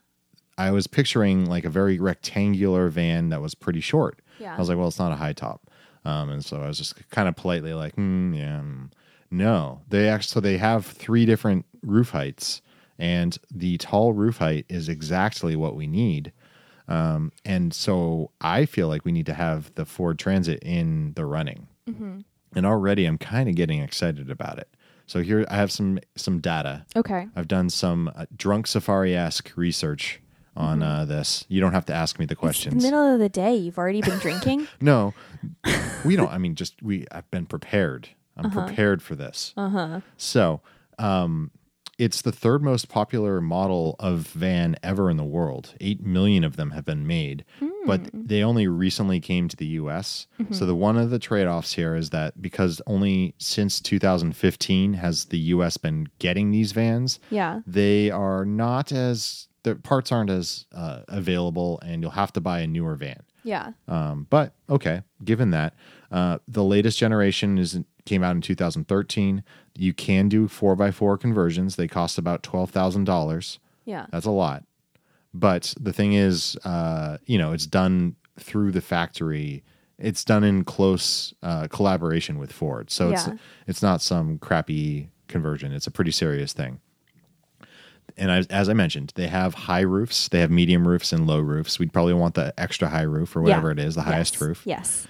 I 0.58 0.72
was 0.72 0.88
picturing 0.88 1.46
like 1.46 1.66
a 1.66 1.70
very 1.70 2.00
rectangular 2.00 2.90
van 2.90 3.30
that 3.30 3.42
was 3.42 3.54
pretty 3.54 3.80
short. 3.82 4.20
Yeah. 4.40 4.56
I 4.56 4.58
was 4.60 4.68
like, 4.68 4.78
well, 4.80 4.88
it's 4.88 4.98
not 5.00 5.12
a 5.12 5.16
high 5.18 5.34
top. 5.34 5.70
Um, 6.06 6.30
and 6.32 6.44
so 6.44 6.62
I 6.64 6.68
was 6.68 6.78
just 6.80 6.96
kind 7.12 7.30
of 7.30 7.36
politely 7.36 7.74
like, 7.76 7.94
hmm, 7.94 8.34
yeah, 8.34 8.62
mm. 8.62 8.90
No. 9.32 9.82
They 9.90 10.10
actually, 10.10 10.30
so 10.30 10.40
they 10.40 10.58
have 10.58 10.86
three 10.86 11.26
different 11.26 11.66
roof 11.82 12.10
heights, 12.12 12.62
and 12.98 13.38
the 13.50 13.78
tall 13.78 14.14
roof 14.14 14.38
height 14.38 14.66
is 14.70 14.90
exactly 14.90 15.56
what 15.56 15.76
we 15.76 15.88
need. 15.88 16.32
Um, 16.88 17.32
and 17.46 17.74
so 17.74 18.32
I 18.42 18.66
feel 18.66 18.88
like 18.88 19.06
we 19.06 19.12
need 19.12 19.28
to 19.28 19.34
have 19.36 19.74
the 19.76 19.86
Ford 19.86 20.18
Transit 20.18 20.60
in 20.64 21.14
the 21.16 21.26
running. 21.26 21.68
And 22.56 22.66
already 22.66 23.06
I'm 23.06 23.18
kind 23.18 23.48
of 23.50 23.56
getting 23.56 23.80
excited 23.82 24.30
about 24.32 24.58
it. 24.60 24.70
So 25.08 25.22
here 25.22 25.46
I 25.50 25.56
have 25.56 25.72
some 25.72 26.00
some 26.16 26.40
data. 26.40 26.86
Okay. 26.96 27.28
I've 27.36 27.48
done 27.48 27.70
some 27.72 28.12
uh, 28.16 28.26
drunk 28.36 28.68
safari 28.68 29.16
esque 29.16 29.52
research 29.56 30.20
on 30.56 30.84
uh, 30.84 31.06
this. 31.06 31.46
You 31.48 31.62
don't 31.62 31.74
have 31.74 31.86
to 31.86 31.94
ask 31.94 32.20
me 32.20 32.26
the 32.28 32.34
It's 32.34 32.40
questions. 32.40 32.76
the 32.84 32.88
middle 32.88 33.14
of 33.14 33.20
the 33.20 33.30
day. 33.30 33.56
You've 33.56 33.78
already 33.80 34.02
been 34.02 34.20
drinking. 34.20 34.68
No, 34.82 35.14
we 36.06 36.16
don't. 36.16 36.32
I 36.32 36.38
mean, 36.38 36.54
just 36.56 36.82
we. 36.84 37.06
I've 37.12 37.30
been 37.32 37.46
prepared. 37.48 38.10
I'm 38.40 38.46
Uh-huh. 38.48 38.66
prepared 38.66 39.02
for 39.02 39.16
this. 39.16 39.54
Uh 39.58 39.70
huh. 39.70 40.00
So, 40.18 40.62
um, 40.98 41.52
it's 41.98 42.22
the 42.22 42.32
third 42.32 42.64
most 42.64 42.88
popular 42.88 43.42
model 43.42 43.98
of 44.00 44.20
van 44.28 44.78
ever 44.82 45.10
in 45.12 45.18
the 45.18 45.26
world. 45.26 45.74
Eight 45.82 46.02
million 46.02 46.46
of 46.46 46.56
them 46.56 46.72
have 46.72 46.86
been 46.86 47.06
made, 47.06 47.44
but 47.86 48.00
Hmm. 48.08 48.22
they 48.26 48.42
only 48.42 48.70
recently 48.70 49.20
came 49.20 49.50
to 49.50 49.58
the 49.58 49.66
U.S. 49.82 50.26
Mm-hmm. 50.40 50.54
So 50.54 50.66
the 50.66 50.76
one 50.76 50.98
of 50.98 51.10
the 51.10 51.20
trade-offs 51.20 51.74
here 51.74 51.96
is 51.96 52.12
that 52.12 52.42
because 52.42 52.82
only 52.88 53.34
since 53.38 53.82
2015 54.24 54.94
has 54.94 55.26
the 55.26 55.40
U.S. 55.56 55.76
been 55.76 56.08
getting 56.20 56.52
these 56.52 56.72
vans, 56.72 57.20
yeah. 57.30 57.62
they 57.68 58.10
are 58.10 58.46
not 58.46 58.94
as 58.94 59.50
the 59.64 59.76
parts 59.76 60.10
aren't 60.12 60.30
as 60.30 60.68
uh, 60.74 61.02
available, 61.10 61.80
and 61.84 62.02
you'll 62.02 62.12
have 62.12 62.32
to 62.34 62.40
buy 62.42 62.60
a 62.62 62.68
newer 62.68 62.96
van. 62.96 63.24
Yeah. 63.44 63.72
Um, 63.90 64.26
but 64.30 64.54
okay, 64.70 65.02
given 65.24 65.52
that 65.52 65.74
uh, 66.12 66.38
the 66.48 66.64
latest 66.64 66.98
generation 66.98 67.58
is 67.58 67.80
came 68.06 68.24
out 68.24 68.36
in 68.36 68.42
2013, 68.42 69.44
you 69.76 69.94
can 69.94 70.30
do 70.30 70.48
four 70.48 70.82
x 70.82 70.96
four 70.96 71.18
conversions. 71.18 71.76
They 71.76 71.88
cost 71.88 72.18
about 72.18 72.44
twelve 72.44 72.70
thousand 72.72 73.06
dollars. 73.06 73.60
Yeah. 73.86 74.06
That's 74.12 74.26
a 74.26 74.32
lot. 74.32 74.64
But 75.34 75.74
the 75.80 75.94
thing 75.94 76.14
is, 76.14 76.56
uh, 76.66 77.18
you 77.26 77.38
know, 77.38 77.52
it's 77.54 77.66
done 77.68 78.16
through 78.40 78.72
the 78.72 78.82
factory 78.82 79.64
it's 80.02 80.24
done 80.24 80.46
in 80.46 80.64
close 80.64 81.34
uh, 81.44 81.68
collaboration 81.68 82.40
with 82.40 82.54
Ford. 82.54 82.90
So 82.90 83.12
it's 83.12 83.28
Yeah. 83.28 83.34
it's 83.68 83.82
not 83.82 84.02
some 84.02 84.38
crappy 84.38 85.10
conversion. 85.28 85.74
It's 85.74 85.88
a 85.88 85.92
pretty 85.92 86.12
serious 86.12 86.54
thing. 86.54 86.80
And 88.18 88.32
as, 88.32 88.48
as 88.48 88.70
I 88.70 88.74
mentioned, 88.74 89.12
they 89.16 89.28
have 89.28 89.54
high 89.54 89.82
roofs, 89.82 90.30
they 90.30 90.40
have 90.40 90.50
medium 90.52 90.88
roofs 90.88 91.12
and 91.12 91.28
low 91.28 91.40
roofs. 91.40 91.80
We'd 91.80 91.92
probably 91.92 92.14
want 92.14 92.36
the 92.36 92.54
extra 92.58 92.88
high 92.88 93.02
roof 93.04 93.36
or 93.36 93.42
whatever 93.42 93.68
Yeah. 93.68 93.74
it 93.74 93.80
is, 93.80 93.96
the 93.96 94.02
highest 94.04 94.36
Yes. 94.36 94.42
roof. 94.42 94.62
Yes. 94.66 95.08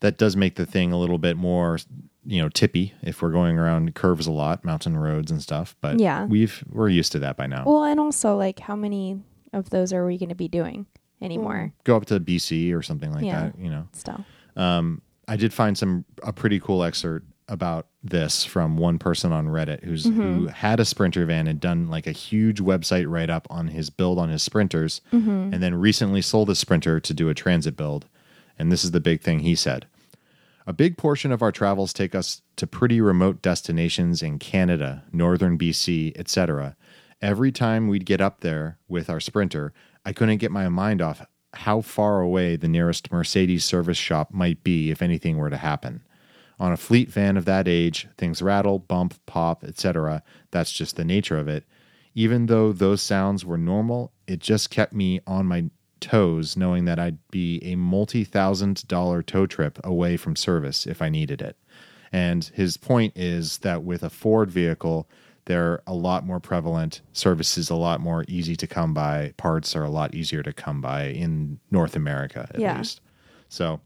That 0.00 0.18
does 0.18 0.36
make 0.36 0.54
the 0.56 0.66
thing 0.66 0.92
a 0.92 0.98
little 0.98 1.18
bit 1.18 1.36
more, 1.36 1.78
you 2.24 2.40
know, 2.42 2.48
tippy 2.48 2.94
if 3.02 3.22
we're 3.22 3.30
going 3.30 3.58
around 3.58 3.94
curves 3.94 4.26
a 4.26 4.32
lot, 4.32 4.64
mountain 4.64 4.96
roads 4.96 5.30
and 5.30 5.42
stuff. 5.42 5.74
But 5.80 5.98
Yeah. 5.98 6.24
we've 6.26 6.62
we're 6.70 6.88
used 6.88 7.12
to 7.12 7.18
that 7.20 7.36
by 7.36 7.46
now. 7.46 7.64
Well, 7.66 7.84
and 7.84 7.98
also 7.98 8.36
like 8.36 8.60
how 8.60 8.76
many 8.76 9.20
of 9.52 9.70
those 9.70 9.92
are 9.92 10.06
we 10.06 10.18
going 10.18 10.28
to 10.28 10.34
be 10.34 10.48
doing 10.48 10.86
anymore? 11.20 11.72
Mm. 11.72 11.84
Go 11.84 11.96
up 11.96 12.06
to 12.06 12.20
BC 12.20 12.72
or 12.72 12.82
something 12.82 13.12
like 13.12 13.24
Yeah. 13.24 13.44
that, 13.44 13.58
you 13.58 13.70
know. 13.70 13.88
Still. 13.92 14.24
Um, 14.56 15.02
I 15.26 15.36
did 15.36 15.52
find 15.52 15.76
some 15.76 16.04
a 16.22 16.32
pretty 16.32 16.58
cool 16.60 16.82
excerpt 16.82 17.26
about 17.48 17.86
this 18.04 18.44
from 18.44 18.76
one 18.76 18.98
person 18.98 19.32
on 19.32 19.46
Reddit 19.46 19.82
who's 19.82 20.04
who 20.04 20.10
mm-hmm. 20.10 20.46
had 20.48 20.80
a 20.80 20.84
sprinter 20.84 21.24
van 21.24 21.46
and 21.46 21.58
done 21.58 21.88
like 21.88 22.06
a 22.06 22.12
huge 22.12 22.60
website 22.60 23.06
write 23.08 23.30
up 23.30 23.46
on 23.50 23.68
his 23.68 23.90
build 23.90 24.18
on 24.18 24.28
his 24.28 24.42
sprinters 24.42 25.00
mm-hmm. 25.12 25.52
and 25.52 25.62
then 25.62 25.74
recently 25.74 26.20
sold 26.20 26.50
a 26.50 26.54
sprinter 26.54 27.00
to 27.00 27.14
do 27.14 27.28
a 27.28 27.34
transit 27.34 27.76
build. 27.76 28.06
And 28.58 28.72
this 28.72 28.84
is 28.84 28.90
the 28.90 29.00
big 29.00 29.20
thing 29.20 29.40
he 29.40 29.54
said. 29.54 29.86
A 30.66 30.72
big 30.72 30.98
portion 30.98 31.32
of 31.32 31.40
our 31.40 31.52
travels 31.52 31.92
take 31.92 32.14
us 32.14 32.42
to 32.56 32.66
pretty 32.66 33.00
remote 33.00 33.40
destinations 33.40 34.22
in 34.22 34.38
Canada, 34.38 35.04
northern 35.12 35.56
BC, 35.56 36.12
etc. 36.18 36.76
Every 37.22 37.50
time 37.52 37.88
we'd 37.88 38.04
get 38.04 38.20
up 38.20 38.40
there 38.40 38.78
with 38.86 39.08
our 39.08 39.20
sprinter, 39.20 39.72
I 40.04 40.12
couldn't 40.12 40.38
get 40.38 40.50
my 40.50 40.68
mind 40.68 41.00
off 41.00 41.24
how 41.54 41.80
far 41.80 42.20
away 42.20 42.56
the 42.56 42.68
nearest 42.68 43.10
Mercedes 43.10 43.64
service 43.64 43.96
shop 43.96 44.32
might 44.32 44.62
be 44.62 44.90
if 44.90 45.00
anything 45.00 45.38
were 45.38 45.50
to 45.50 45.56
happen. 45.56 46.02
On 46.60 46.72
a 46.72 46.76
fleet 46.76 47.10
van 47.10 47.36
of 47.36 47.44
that 47.46 47.66
age, 47.66 48.08
things 48.18 48.42
rattle, 48.42 48.78
bump, 48.78 49.14
pop, 49.26 49.64
etc. 49.64 50.22
That's 50.50 50.72
just 50.72 50.96
the 50.96 51.04
nature 51.04 51.38
of 51.38 51.48
it. 51.48 51.64
Even 52.14 52.46
though 52.46 52.72
those 52.72 53.00
sounds 53.00 53.44
were 53.44 53.56
normal, 53.56 54.12
it 54.26 54.40
just 54.40 54.70
kept 54.70 54.92
me 54.92 55.20
on 55.26 55.46
my 55.46 55.70
toes 56.00 56.56
knowing 56.56 56.84
that 56.86 56.98
I'd 56.98 57.18
be 57.30 57.60
a 57.64 57.76
multi 57.76 58.24
thousand 58.24 58.86
dollar 58.88 59.22
tow 59.22 59.46
trip 59.46 59.78
away 59.84 60.16
from 60.16 60.36
service 60.36 60.86
if 60.86 61.00
I 61.02 61.08
needed 61.08 61.40
it. 61.42 61.56
And 62.12 62.44
his 62.54 62.76
point 62.76 63.12
is 63.16 63.58
that 63.58 63.82
with 63.84 64.02
a 64.02 64.10
Ford 64.10 64.50
vehicle, 64.50 65.08
they're 65.44 65.82
a 65.86 65.94
lot 65.94 66.26
more 66.26 66.40
prevalent. 66.40 67.00
Service 67.12 67.56
is 67.58 67.70
a 67.70 67.74
lot 67.74 68.00
more 68.00 68.24
easy 68.28 68.56
to 68.56 68.66
come 68.66 68.92
by. 68.94 69.32
Parts 69.36 69.74
are 69.76 69.84
a 69.84 69.90
lot 69.90 70.14
easier 70.14 70.42
to 70.42 70.52
come 70.52 70.80
by 70.80 71.04
in 71.04 71.58
North 71.70 71.96
America, 71.96 72.46
at 72.54 72.60
Yeah. 72.60 72.78
least. 72.78 73.00
So 73.48 73.80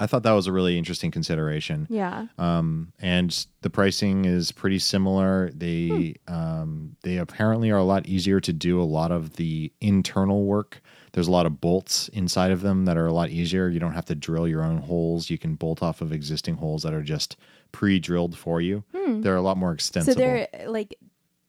I 0.00 0.06
thought 0.06 0.24
that 0.24 0.32
was 0.32 0.46
a 0.46 0.52
really 0.52 0.76
interesting 0.76 1.10
consideration 1.10 1.86
Yeah. 1.88 2.26
um, 2.36 2.92
and 2.98 3.46
the 3.62 3.70
pricing 3.70 4.24
is 4.24 4.50
pretty 4.50 4.78
similar. 4.78 5.50
They 5.54 6.16
um, 6.26 6.96
they 7.02 7.16
apparently 7.18 7.70
are 7.70 7.78
a 7.78 7.84
lot 7.84 8.06
easier 8.06 8.40
to 8.40 8.52
do 8.52 8.80
a 8.80 8.84
lot 8.84 9.12
of 9.12 9.36
the 9.36 9.72
internal 9.80 10.44
work. 10.44 10.82
There's 11.14 11.28
a 11.28 11.30
lot 11.30 11.46
of 11.46 11.60
bolts 11.60 12.08
inside 12.08 12.50
of 12.50 12.60
them 12.60 12.86
that 12.86 12.96
are 12.96 13.06
a 13.06 13.12
lot 13.12 13.30
easier. 13.30 13.68
You 13.68 13.78
don't 13.78 13.92
have 13.92 14.04
to 14.06 14.16
drill 14.16 14.48
your 14.48 14.64
own 14.64 14.78
holes. 14.78 15.30
You 15.30 15.38
can 15.38 15.54
bolt 15.54 15.80
off 15.80 16.00
of 16.00 16.12
existing 16.12 16.56
holes 16.56 16.82
that 16.82 16.92
are 16.92 17.02
just 17.02 17.36
pre-drilled 17.70 18.36
for 18.36 18.60
you. 18.60 18.82
Hmm. 18.92 19.20
They're 19.20 19.36
a 19.36 19.40
lot 19.40 19.56
more 19.56 19.72
extensible. 19.72 20.14
So 20.14 20.18
they're 20.18 20.48
like 20.66 20.96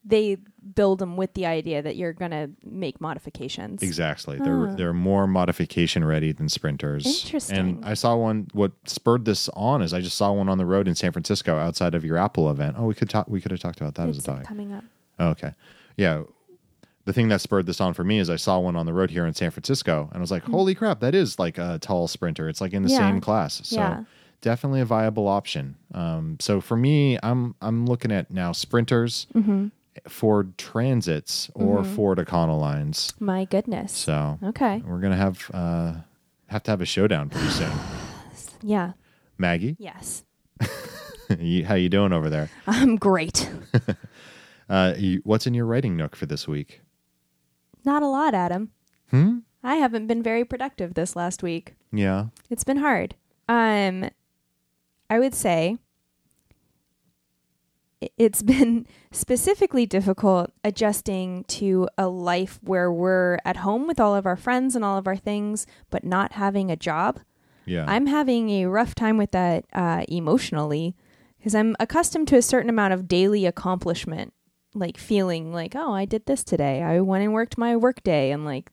they 0.04 0.36
build 0.76 1.00
them 1.00 1.16
with 1.16 1.34
the 1.34 1.46
idea 1.46 1.82
that 1.82 1.96
you're 1.96 2.12
going 2.12 2.30
to 2.30 2.50
make 2.64 3.00
modifications. 3.00 3.82
Exactly. 3.82 4.38
They're 4.38 4.72
they're 4.76 4.92
more 4.92 5.26
modification 5.26 6.04
ready 6.04 6.30
than 6.30 6.48
sprinters. 6.48 7.24
Interesting. 7.24 7.58
And 7.58 7.84
I 7.84 7.94
saw 7.94 8.14
one. 8.14 8.46
What 8.52 8.70
spurred 8.84 9.24
this 9.24 9.48
on 9.48 9.82
is 9.82 9.92
I 9.92 10.00
just 10.00 10.16
saw 10.16 10.30
one 10.30 10.48
on 10.48 10.58
the 10.58 10.64
road 10.64 10.86
in 10.86 10.94
San 10.94 11.10
Francisco 11.10 11.56
outside 11.56 11.96
of 11.96 12.04
your 12.04 12.18
Apple 12.18 12.48
event. 12.52 12.76
Oh, 12.78 12.84
we 12.84 12.94
could 12.94 13.10
talk. 13.10 13.26
We 13.26 13.40
could 13.40 13.50
have 13.50 13.58
talked 13.58 13.80
about 13.80 13.96
that 13.96 14.08
as 14.08 14.18
a 14.18 14.22
talk. 14.22 14.44
coming 14.44 14.72
up. 14.72 14.84
Oh, 15.18 15.30
okay. 15.30 15.54
Yeah. 15.96 16.22
The 17.06 17.12
thing 17.12 17.28
that 17.28 17.40
spurred 17.40 17.64
this 17.66 17.80
on 17.80 17.94
for 17.94 18.04
me 18.04 18.18
is 18.18 18.28
I 18.28 18.36
saw 18.36 18.58
one 18.58 18.76
on 18.76 18.84
the 18.84 18.92
road 18.92 19.10
here 19.10 19.24
in 19.26 19.32
San 19.32 19.50
Francisco 19.50 20.08
and 20.10 20.18
I 20.18 20.20
was 20.20 20.30
like, 20.30 20.42
holy 20.42 20.74
crap, 20.74 21.00
that 21.00 21.14
is 21.14 21.38
like 21.38 21.56
a 21.56 21.78
tall 21.80 22.08
sprinter. 22.08 22.48
It's 22.48 22.60
like 22.60 22.72
in 22.74 22.82
the. 22.82 22.90
Yeah. 22.90 22.98
same 22.98 23.20
class. 23.20 23.60
So 23.64 23.76
Yeah. 23.76 24.04
definitely 24.42 24.80
a 24.82 24.84
viable 24.84 25.26
option. 25.28 25.76
Um, 25.94 26.36
so 26.40 26.60
for 26.60 26.76
me, 26.76 27.18
I'm 27.22 27.54
I'm 27.62 27.86
looking 27.86 28.12
at 28.12 28.30
now 28.30 28.52
sprinters, 28.52 29.26
Mm-hmm. 29.34 29.68
Ford 30.08 30.58
Transits, 30.58 31.48
or 31.54 31.82
Ford 31.82 32.18
Econolines. 32.18 33.18
My 33.18 33.46
goodness. 33.46 33.92
So 33.92 34.38
Okay. 34.42 34.82
we're 34.84 35.00
gonna 35.00 35.16
have 35.16 35.50
uh, 35.54 35.94
have 36.48 36.62
to 36.64 36.70
have 36.72 36.80
a 36.82 36.86
showdown 36.86 37.30
pretty 37.30 37.48
soon. 37.48 37.72
Yeah. 38.62 38.92
Maggie, 39.38 39.76
Yes. 39.78 40.24
how 41.66 41.74
you 41.74 41.88
doing 41.88 42.12
over 42.12 42.28
there? 42.30 42.50
I'm 42.66 42.96
great. 42.96 43.48
Uh, 44.68 44.94
you, 44.98 45.20
what's 45.22 45.46
in 45.46 45.54
your 45.54 45.64
writing 45.64 45.96
nook 45.96 46.16
for 46.16 46.26
this 46.26 46.48
week? 46.48 46.80
Not 47.86 48.02
a 48.02 48.08
lot, 48.08 48.34
Adam. 48.34 48.72
Hmm. 49.10 49.38
I 49.62 49.76
haven't 49.76 50.08
been 50.08 50.22
very 50.22 50.44
productive 50.44 50.94
this 50.94 51.16
last 51.16 51.42
week. 51.42 51.74
Yeah. 51.92 52.26
It's 52.50 52.64
been 52.64 52.78
hard. 52.78 53.14
Um, 53.48 54.10
I 55.08 55.18
would 55.18 55.34
say 55.34 55.78
it's 58.18 58.42
been 58.54 58.86
specifically 59.12 59.86
difficult 59.86 60.50
adjusting 60.64 61.44
to 61.44 61.88
a 61.96 62.08
life 62.08 62.58
where 62.62 62.92
we're 62.92 63.38
at 63.44 63.58
home 63.58 63.86
with 63.86 64.00
all 64.00 64.14
of 64.14 64.26
our 64.26 64.36
friends 64.36 64.76
and 64.76 64.84
all 64.84 64.98
of 64.98 65.06
our 65.06 65.16
things, 65.16 65.66
but 65.90 66.04
not 66.04 66.32
having 66.32 66.70
a 66.70 66.76
job. 66.76 67.20
Yeah. 67.64 67.84
I'm 67.88 68.06
having 68.06 68.50
a 68.50 68.66
rough 68.66 68.94
time 68.94 69.16
with 69.16 69.30
that 69.32 69.64
uh, 69.72 70.04
emotionally 70.08 70.96
because 71.38 71.54
I'm 71.54 71.76
accustomed 71.78 72.28
to 72.28 72.36
a 72.36 72.42
certain 72.42 72.70
amount 72.70 72.94
of 72.94 73.08
daily 73.08 73.46
accomplishment, 73.46 74.32
like 74.78 74.98
feeling 74.98 75.52
like, 75.52 75.74
oh, 75.74 75.92
I 75.92 76.04
did 76.04 76.26
this 76.26 76.44
today. 76.44 76.82
I 76.82 77.00
went 77.00 77.24
and 77.24 77.32
worked 77.32 77.58
my 77.58 77.76
work 77.76 78.02
day. 78.02 78.30
And 78.30 78.44
like, 78.44 78.70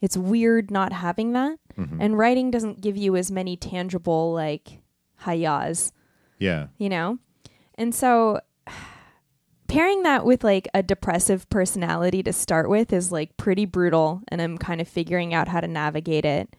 it's 0.00 0.16
weird 0.16 0.70
not 0.70 0.92
having 0.92 1.32
that. 1.32 1.58
Mhm. 1.78 1.98
And 2.00 2.18
writing 2.18 2.50
doesn't 2.50 2.80
give 2.80 2.96
you 2.96 3.16
as 3.16 3.30
many 3.30 3.56
tangible, 3.56 4.32
like, 4.32 4.80
hayas, 5.24 5.92
yeah. 6.38 6.68
you 6.78 6.88
know? 6.88 7.18
And 7.76 7.94
so 7.94 8.40
pairing 9.68 10.02
that 10.04 10.24
with 10.24 10.44
like 10.44 10.68
a 10.72 10.82
depressive 10.82 11.48
personality 11.50 12.22
to 12.22 12.32
start 12.32 12.68
with 12.68 12.92
is 12.92 13.12
like 13.12 13.36
pretty 13.36 13.66
brutal. 13.66 14.22
And 14.28 14.40
I'm 14.40 14.58
kind 14.58 14.80
of 14.80 14.88
figuring 14.88 15.34
out 15.34 15.48
how 15.48 15.60
to 15.60 15.68
navigate 15.68 16.24
it. 16.24 16.56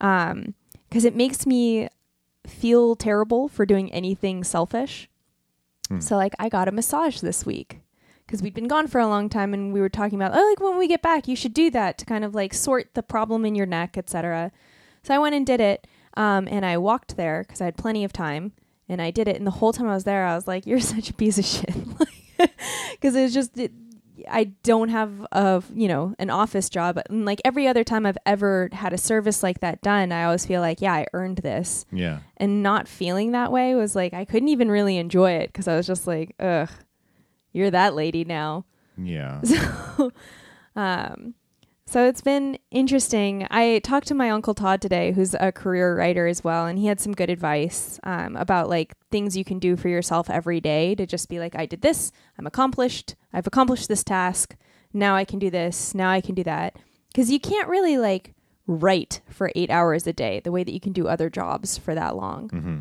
Um, 0.00 0.54
because 0.88 1.04
it 1.04 1.16
makes 1.16 1.46
me 1.46 1.88
feel 2.46 2.96
terrible 2.96 3.48
for 3.48 3.64
doing 3.64 3.90
anything 3.92 4.44
selfish. 4.44 5.08
So 6.00 6.16
like 6.16 6.32
I 6.38 6.48
got 6.48 6.68
a 6.68 6.72
massage 6.72 7.20
this 7.20 7.44
week 7.44 7.81
because 8.32 8.42
we'd 8.42 8.54
been 8.54 8.66
gone 8.66 8.86
for 8.86 8.98
a 8.98 9.06
long 9.06 9.28
time 9.28 9.52
and 9.52 9.74
we 9.74 9.80
were 9.82 9.90
talking 9.90 10.18
about 10.18 10.32
oh 10.34 10.48
like 10.48 10.58
when 10.58 10.78
we 10.78 10.88
get 10.88 11.02
back 11.02 11.28
you 11.28 11.36
should 11.36 11.52
do 11.52 11.70
that 11.70 11.98
to 11.98 12.06
kind 12.06 12.24
of 12.24 12.34
like 12.34 12.54
sort 12.54 12.94
the 12.94 13.02
problem 13.02 13.44
in 13.44 13.54
your 13.54 13.66
neck 13.66 13.98
etc. 13.98 14.50
So 15.02 15.14
I 15.14 15.18
went 15.18 15.34
and 15.34 15.44
did 15.46 15.60
it 15.60 15.86
um, 16.16 16.48
and 16.50 16.64
I 16.64 16.78
walked 16.78 17.18
there 17.18 17.44
because 17.46 17.60
I 17.60 17.66
had 17.66 17.76
plenty 17.76 18.04
of 18.04 18.12
time 18.12 18.52
and 18.88 19.02
I 19.02 19.10
did 19.10 19.28
it. 19.28 19.36
And 19.36 19.46
the 19.46 19.50
whole 19.50 19.74
time 19.74 19.86
I 19.86 19.92
was 19.92 20.04
there 20.04 20.24
I 20.24 20.34
was 20.34 20.48
like 20.48 20.66
you're 20.66 20.80
such 20.94 21.10
a 21.10 21.14
piece 21.14 21.38
of 21.38 21.44
shit. 21.44 21.74
Because 22.92 23.14
it's 23.14 23.34
just 23.34 23.56
it, 23.56 23.70
I 24.28 24.44
don't 24.62 24.88
have 24.88 25.26
a 25.30 25.62
you 25.74 25.86
know 25.86 26.14
an 26.18 26.30
office 26.30 26.70
job. 26.70 26.98
And 27.10 27.26
like 27.26 27.42
every 27.44 27.68
other 27.68 27.84
time 27.84 28.06
I've 28.06 28.18
ever 28.24 28.70
had 28.72 28.94
a 28.94 28.98
service 28.98 29.42
like 29.42 29.60
that 29.60 29.82
done 29.82 30.10
I 30.10 30.24
always 30.24 30.46
feel 30.46 30.62
like 30.62 30.80
yeah 30.80 30.94
I 30.94 31.06
earned 31.12 31.38
this. 31.38 31.84
Yeah. 31.92 32.20
and 32.38 32.62
not 32.62 32.88
feeling 32.88 33.32
that 33.32 33.52
way 33.52 33.74
was 33.74 33.94
like 33.94 34.14
I 34.14 34.24
couldn't 34.24 34.48
even 34.48 34.70
really 34.70 34.96
enjoy 34.96 35.32
it 35.32 35.48
because 35.48 35.68
I 35.68 35.76
was 35.76 35.86
just 35.86 36.06
like 36.06 36.34
ugh 36.40 36.70
you're 37.52 37.70
that 37.70 37.94
lady 37.94 38.24
now 38.24 38.64
Yeah. 38.96 39.40
um 40.76 41.34
so 41.92 42.06
it's 42.06 42.22
been 42.22 42.58
interesting. 42.70 43.46
I 43.50 43.80
talked 43.80 44.06
to 44.06 44.14
my 44.14 44.30
uncle 44.30 44.54
Todd 44.54 44.80
today, 44.80 45.12
who's 45.12 45.34
a 45.38 45.52
career 45.52 45.94
writer 45.94 46.26
as 46.26 46.42
well, 46.42 46.64
and 46.64 46.78
he 46.78 46.86
had 46.86 47.00
some 47.00 47.12
good 47.12 47.28
advice 47.28 48.00
um, 48.02 48.34
about 48.36 48.70
like 48.70 48.94
things 49.10 49.36
you 49.36 49.44
can 49.44 49.58
do 49.58 49.76
for 49.76 49.90
yourself 49.90 50.30
every 50.30 50.58
day 50.58 50.94
to 50.94 51.04
just 51.04 51.28
be 51.28 51.38
like, 51.38 51.54
I 51.54 51.66
did 51.66 51.82
this, 51.82 52.10
I'm 52.38 52.46
accomplished, 52.46 53.14
I've 53.30 53.46
accomplished 53.46 53.88
this 53.88 54.02
task, 54.02 54.56
now 54.94 55.16
I 55.16 55.26
can 55.26 55.38
do 55.38 55.50
this, 55.50 55.94
now 55.94 56.08
I 56.10 56.22
can 56.22 56.34
do 56.34 56.44
that. 56.44 56.76
Because 57.08 57.30
you 57.30 57.38
can't 57.38 57.68
really 57.68 57.98
like 57.98 58.32
write 58.66 59.20
for 59.28 59.52
eight 59.54 59.68
hours 59.68 60.06
a 60.06 60.14
day 60.14 60.40
the 60.40 60.52
way 60.52 60.64
that 60.64 60.72
you 60.72 60.80
can 60.80 60.94
do 60.94 61.08
other 61.08 61.28
jobs 61.28 61.76
for 61.76 61.94
that 61.94 62.16
long. 62.16 62.48
hmm 62.48 62.78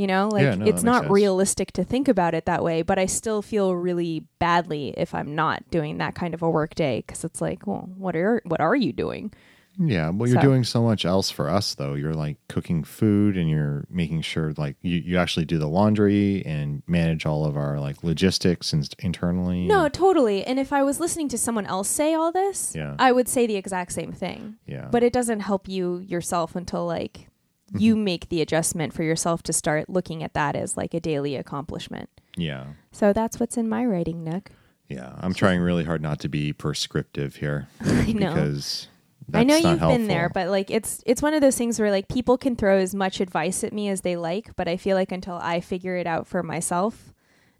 You 0.00 0.06
know, 0.06 0.28
like 0.32 0.42
Yeah, 0.44 0.54
no, 0.54 0.64
it's 0.66 0.82
not 0.82 1.02
sense. 1.02 1.12
realistic 1.12 1.72
to 1.72 1.84
think 1.84 2.08
about 2.08 2.32
it 2.34 2.46
that 2.46 2.64
way, 2.64 2.80
but 2.80 2.98
I 2.98 3.04
still 3.04 3.42
feel 3.42 3.74
really 3.76 4.24
badly 4.38 4.94
if 4.96 5.14
I'm 5.14 5.34
not 5.34 5.68
doing 5.70 5.98
that 5.98 6.14
kind 6.14 6.32
of 6.32 6.40
a 6.42 6.48
work 6.48 6.74
day 6.74 7.02
because 7.06 7.22
it's 7.22 7.40
like, 7.42 7.66
well, 7.66 7.90
what 7.98 8.16
are 8.16 8.40
what 8.46 8.60
are 8.62 8.74
you 8.74 8.92
doing? 8.94 9.30
Yeah. 9.78 10.08
Well, 10.10 10.28
you're 10.28 10.40
So- 10.40 10.48
doing 10.50 10.64
so 10.64 10.82
much 10.82 11.04
else 11.04 11.30
for 11.30 11.48
us, 11.50 11.74
though. 11.74 11.94
You're 11.94 12.14
like 12.14 12.36
cooking 12.48 12.82
food 12.82 13.36
and 13.36 13.48
you're 13.50 13.84
making 13.90 14.22
sure, 14.22 14.52
like, 14.56 14.76
you, 14.82 14.96
you 14.98 15.16
actually 15.18 15.44
do 15.46 15.58
the 15.58 15.68
laundry 15.68 16.42
and 16.46 16.82
manage 16.86 17.24
all 17.26 17.44
of 17.46 17.56
our, 17.56 17.78
like, 17.78 18.02
logistics 18.02 18.72
and 18.72 18.88
internally. 18.98 19.66
No, 19.66 19.88
totally. 19.88 20.44
And 20.44 20.58
if 20.58 20.72
I 20.72 20.82
was 20.82 20.98
listening 20.98 21.28
to 21.28 21.38
someone 21.38 21.66
else 21.66 21.88
say 21.88 22.14
all 22.14 22.32
this, 22.32 22.72
Yeah. 22.74 22.94
I 22.98 23.12
would 23.12 23.28
say 23.28 23.46
the 23.46 23.56
exact 23.56 23.92
same 23.92 24.12
thing. 24.12 24.56
Yeah. 24.66 24.88
But 24.90 25.02
it 25.02 25.12
doesn't 25.12 25.40
help 25.40 25.68
you 25.68 25.98
yourself 25.98 26.56
until 26.56 26.84
like 26.86 27.28
you 27.76 27.94
mm-hmm. 27.94 28.04
make 28.04 28.28
the 28.28 28.40
adjustment 28.40 28.92
for 28.92 29.02
yourself 29.02 29.42
to 29.44 29.52
start 29.52 29.88
looking 29.88 30.22
at 30.22 30.34
that 30.34 30.56
as 30.56 30.76
like 30.76 30.94
a 30.94 31.00
daily 31.00 31.36
accomplishment. 31.36 32.08
Yeah. 32.36 32.66
So 32.92 33.12
that's 33.12 33.38
what's 33.38 33.56
in 33.56 33.68
my 33.68 33.84
writing 33.84 34.24
nook. 34.24 34.50
Yeah. 34.88 35.14
I'm 35.18 35.34
trying 35.34 35.60
really 35.60 35.84
hard 35.84 36.02
not 36.02 36.20
to 36.20 36.28
be 36.28 36.52
prescriptive 36.52 37.36
here 37.36 37.68
I 37.80 38.12
know. 38.12 38.34
because 38.34 38.88
I 39.32 39.44
know 39.44 39.56
you've 39.56 39.80
been 39.80 40.08
there, 40.08 40.28
but 40.32 40.48
like 40.48 40.70
it's 40.70 41.02
it's 41.06 41.22
one 41.22 41.34
of 41.34 41.40
those 41.40 41.56
things 41.56 41.78
where 41.78 41.90
like 41.90 42.08
people 42.08 42.36
can 42.36 42.56
throw 42.56 42.78
as 42.78 42.94
much 42.94 43.20
advice 43.20 43.62
at 43.62 43.72
me 43.72 43.88
as 43.88 44.00
they 44.00 44.16
like, 44.16 44.54
but 44.56 44.68
I 44.68 44.76
feel 44.76 44.96
like 44.96 45.12
until 45.12 45.36
I 45.36 45.60
figure 45.60 45.96
it 45.96 46.06
out 46.06 46.26
for 46.26 46.42
myself, 46.42 47.12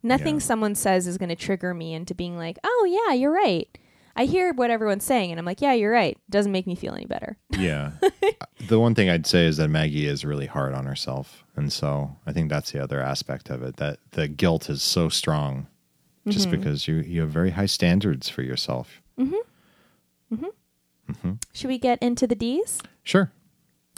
nothing 0.02 0.36
Yeah. 0.36 0.40
someone 0.40 0.74
says 0.74 1.06
is 1.06 1.18
going 1.18 1.28
to 1.28 1.36
trigger 1.36 1.72
me 1.74 1.94
into 1.94 2.14
being 2.14 2.36
like, 2.36 2.58
"Oh 2.64 3.06
yeah, 3.08 3.14
you're 3.14 3.32
right." 3.32 3.68
I 4.16 4.24
hear 4.24 4.52
what 4.52 4.70
everyone's 4.70 5.04
saying 5.04 5.30
and 5.30 5.38
I'm 5.38 5.44
like, 5.46 5.60
"Yeah, 5.60 5.72
you're 5.72 5.92
right." 5.92 6.18
Doesn't 6.28 6.52
make 6.52 6.66
me 6.66 6.74
feel 6.74 6.94
any 6.94 7.06
better. 7.06 7.36
yeah. 7.58 7.92
the 8.68 8.78
one 8.80 8.94
thing 8.94 9.08
I'd 9.08 9.26
say 9.26 9.46
is 9.46 9.56
that 9.58 9.68
Maggie 9.68 10.06
is 10.06 10.24
really 10.24 10.46
hard 10.46 10.74
on 10.74 10.84
herself. 10.86 11.44
And 11.56 11.72
so 11.72 12.16
I 12.26 12.32
think 12.32 12.50
that's 12.50 12.72
the 12.72 12.82
other 12.82 13.00
aspect 13.00 13.50
of 13.50 13.62
it 13.62 13.76
that 13.76 13.98
the 14.12 14.28
guilt 14.28 14.68
is 14.70 14.82
so 14.82 15.08
strong 15.08 15.66
just 16.28 16.48
Mm-hmm. 16.48 16.58
because 16.58 16.86
you, 16.86 16.96
you 16.96 17.20
have 17.22 17.30
very 17.30 17.50
high 17.50 17.66
standards 17.66 18.28
for 18.28 18.42
yourself. 18.42 19.00
Mhm. 19.18 19.34
Mhm. 20.32 20.50
Mhm. 21.10 21.42
Should 21.52 21.68
we 21.68 21.78
get 21.78 21.98
into 22.02 22.26
the 22.26 22.34
D's? 22.34 22.80
Sure. 23.02 23.32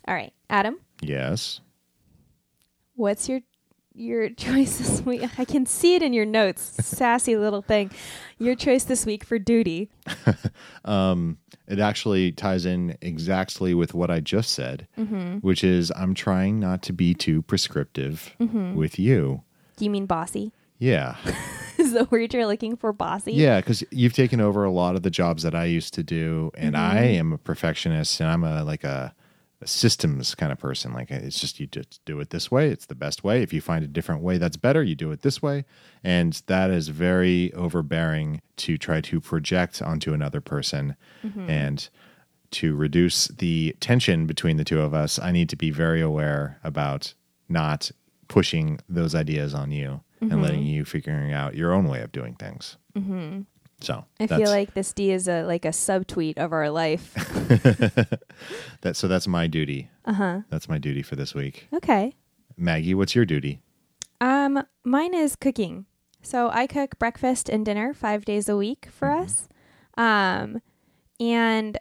All 0.08 0.14
right, 0.14 0.32
Adam, 0.48 0.78
Yes. 1.00 1.60
what's 2.94 3.28
your 3.28 3.40
your 3.94 4.30
choice 4.30 4.78
this 4.78 5.02
week? 5.02 5.22
I 5.38 5.44
can 5.44 5.66
see 5.66 5.94
it 5.94 6.02
in 6.02 6.12
your 6.12 6.24
notes, 6.24 6.62
sassy 6.84 7.36
little 7.36 7.62
thing. 7.62 7.90
Your 8.38 8.54
choice 8.54 8.84
this 8.84 9.06
week 9.06 9.24
for 9.24 9.38
duty. 9.38 9.90
Um, 10.84 11.38
it 11.68 11.78
actually 11.78 12.32
ties 12.32 12.66
in 12.66 12.98
exactly 13.00 13.72
with 13.72 13.94
what 13.94 14.10
I 14.10 14.18
just 14.18 14.52
said, 14.52 14.88
mm-hmm. 14.98 15.36
which 15.36 15.62
is 15.62 15.92
I'm 15.94 16.12
trying 16.12 16.58
not 16.58 16.82
to 16.82 16.92
be 16.92 17.14
too 17.14 17.42
prescriptive 17.42 18.34
mm-hmm. 18.40 18.74
with 18.74 18.98
you. 18.98 19.42
Do 19.76 19.84
you 19.84 19.90
mean 19.90 20.06
bossy? 20.06 20.52
Yeah. 20.78 21.16
Is 21.78 21.92
the 21.92 22.04
word 22.10 22.34
you're 22.34 22.46
looking 22.46 22.76
for 22.76 22.92
bossy? 22.92 23.32
Yeah, 23.32 23.60
because 23.60 23.84
you've 23.92 24.12
taken 24.12 24.40
over 24.40 24.64
a 24.64 24.70
lot 24.72 24.96
of 24.96 25.04
the 25.04 25.10
jobs 25.10 25.44
that 25.44 25.54
I 25.54 25.66
used 25.66 25.94
to 25.94 26.02
do, 26.02 26.50
and 26.54 26.74
mm-hmm. 26.74 26.96
I 26.96 27.00
am 27.02 27.32
a 27.32 27.38
perfectionist, 27.38 28.20
and 28.20 28.28
I'm 28.28 28.42
a 28.42 28.64
like 28.64 28.82
a, 28.82 29.14
a 29.62 29.66
systems 29.66 30.34
kind 30.34 30.52
of 30.52 30.58
person. 30.58 30.92
Like 30.92 31.10
uh, 31.10 31.16
it's 31.16 31.40
just 31.40 31.60
you 31.60 31.66
just 31.66 32.04
do 32.04 32.20
it 32.20 32.30
this 32.30 32.50
way; 32.50 32.68
it's 32.68 32.86
the 32.86 32.94
best 32.94 33.24
way. 33.24 33.42
If 33.42 33.52
you 33.52 33.60
find 33.60 33.84
a 33.84 33.88
different 33.88 34.22
way 34.22 34.38
that's 34.38 34.56
better, 34.56 34.82
you 34.82 34.94
do 34.94 35.12
it 35.12 35.22
this 35.22 35.40
way, 35.40 35.64
and 36.04 36.42
that 36.46 36.70
is 36.70 36.88
very 36.88 37.52
overbearing 37.54 38.42
to 38.58 38.76
try 38.76 39.00
to 39.02 39.20
project 39.20 39.80
onto 39.80 40.12
another 40.12 40.40
person, 40.40 40.96
mm-hmm. 41.24 41.48
and 41.48 41.88
to 42.52 42.76
reduce 42.76 43.28
the 43.28 43.74
tension 43.80 44.26
between 44.26 44.56
the 44.56 44.64
two 44.64 44.80
of 44.80 44.92
us. 44.92 45.18
I 45.18 45.32
need 45.32 45.48
to 45.50 45.56
be 45.56 45.70
very 45.70 46.00
aware 46.00 46.58
about 46.62 47.14
not 47.48 47.90
pushing 48.28 48.78
those 48.88 49.14
ideas 49.14 49.54
on 49.54 49.70
you 49.70 50.02
and 50.20 50.30
mm-hmm. 50.30 50.42
letting 50.42 50.62
you 50.62 50.84
figuring 50.84 51.32
out 51.32 51.54
your 51.54 51.72
own 51.72 51.86
way 51.86 52.00
of 52.00 52.12
doing 52.12 52.34
things. 52.34 52.76
Mm-hmm. 52.96 53.42
So 53.82 54.04
I 54.20 54.26
feel 54.26 54.48
like 54.48 54.74
this 54.74 54.92
D 54.92 55.10
is 55.10 55.28
a 55.28 55.42
like 55.42 55.64
a 55.64 55.68
subtweet 55.70 56.38
of 56.38 56.52
our 56.52 56.70
life. 56.70 57.14
that. 58.82 58.96
So 58.96 59.08
that's 59.08 59.26
my 59.26 59.46
duty. 59.46 59.90
Uh 60.04 60.12
huh. 60.12 60.40
That's 60.50 60.68
my 60.68 60.78
duty 60.78 61.02
for 61.02 61.16
this 61.16 61.34
week. 61.34 61.68
okay. 61.72 62.14
Maggie, 62.56 62.94
what's 62.94 63.14
your 63.14 63.24
duty? 63.24 63.60
Um, 64.20 64.62
mine 64.84 65.14
is 65.14 65.36
cooking. 65.36 65.86
So 66.22 66.50
I 66.50 66.66
cook 66.66 66.98
breakfast 66.98 67.48
and 67.48 67.64
dinner 67.64 67.92
five 67.92 68.24
days 68.24 68.48
a 68.48 68.56
week 68.56 68.88
for 68.90 69.10
us. 69.10 69.48
Um, 69.96 70.60
and 71.18 71.78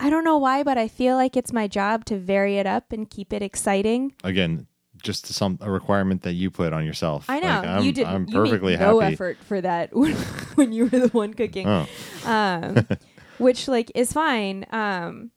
I 0.00 0.10
don't 0.10 0.24
know 0.24 0.38
why, 0.38 0.62
but 0.62 0.78
I 0.78 0.88
feel 0.88 1.16
like 1.16 1.36
it's 1.36 1.52
my 1.52 1.68
job 1.68 2.04
to 2.06 2.18
vary 2.18 2.56
it 2.56 2.66
up 2.66 2.92
and 2.92 3.08
keep 3.08 3.32
it 3.32 3.42
exciting. 3.42 4.14
Again, 4.24 4.66
just 5.02 5.26
some 5.26 5.58
a 5.60 5.70
requirement 5.70 6.22
that 6.22 6.32
you 6.34 6.50
put 6.50 6.72
on 6.72 6.84
yourself. 6.84 7.26
I 7.28 7.40
know 7.40 7.46
Like, 7.48 7.66
I'm, 7.66 7.84
you 7.84 7.92
did. 7.92 8.06
I'm 8.06 8.26
perfectly 8.26 8.76
no 8.76 9.00
happy. 9.00 9.14
effort 9.14 9.38
for 9.38 9.60
that 9.60 9.94
when, 9.96 10.14
when 10.54 10.72
you 10.72 10.84
were 10.84 10.98
the 10.98 11.08
one 11.08 11.34
cooking. 11.34 11.66
Oh, 11.68 11.86
um, 12.24 12.86
which 13.38 13.68
like 13.68 13.90
is 13.94 14.12
fine. 14.12 14.66
Um, 14.70 15.30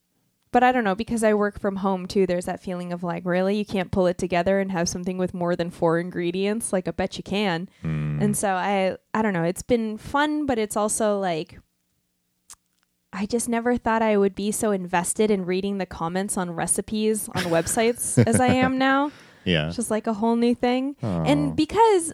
but 0.51 0.63
I 0.63 0.71
don't 0.71 0.85
know 0.85 0.95
because 0.95 1.21
I 1.23 1.33
work 1.33 1.59
from 1.59 1.77
home 1.77 2.05
too. 2.07 2.25
There's 2.25 2.45
that 2.45 2.61
feeling 2.61 2.93
of 2.93 3.03
like, 3.03 3.25
really, 3.25 3.57
you 3.57 3.65
can't 3.65 3.91
pull 3.91 4.07
it 4.07 4.17
together 4.17 4.59
and 4.61 4.71
have 4.71 4.87
something 4.87 5.17
with 5.17 5.33
more 5.33 5.53
than 5.55 5.69
four 5.69 5.99
ingredients. 5.99 6.71
Like, 6.71 6.87
I 6.87 6.91
bet 6.91 7.17
you 7.17 7.23
can. 7.23 7.67
Hmm. 7.81 8.19
And 8.21 8.37
so 8.37 8.53
I, 8.53 8.95
I 9.13 9.21
don't 9.21 9.33
know. 9.33 9.43
It's 9.43 9.63
been 9.63 9.97
fun, 9.97 10.45
but 10.45 10.57
it's 10.57 10.77
also 10.77 11.19
like, 11.19 11.59
I 13.11 13.25
just 13.25 13.47
never 13.49 13.77
thought 13.77 14.01
I 14.01 14.17
would 14.17 14.35
be 14.35 14.51
so 14.51 14.71
invested 14.71 15.31
in 15.31 15.45
reading 15.45 15.77
the 15.77 15.85
comments 15.85 16.37
on 16.37 16.51
recipes 16.51 17.27
on 17.29 17.43
websites 17.51 18.21
as 18.25 18.39
I 18.39 18.47
am 18.47 18.77
now. 18.77 19.11
Yeah. 19.45 19.67
It's 19.67 19.75
just 19.77 19.91
like 19.91 20.07
a 20.07 20.13
whole 20.13 20.35
new 20.35 20.53
thing. 20.53 20.95
Oh. 21.01 21.23
And 21.23 21.55
because 21.55 22.13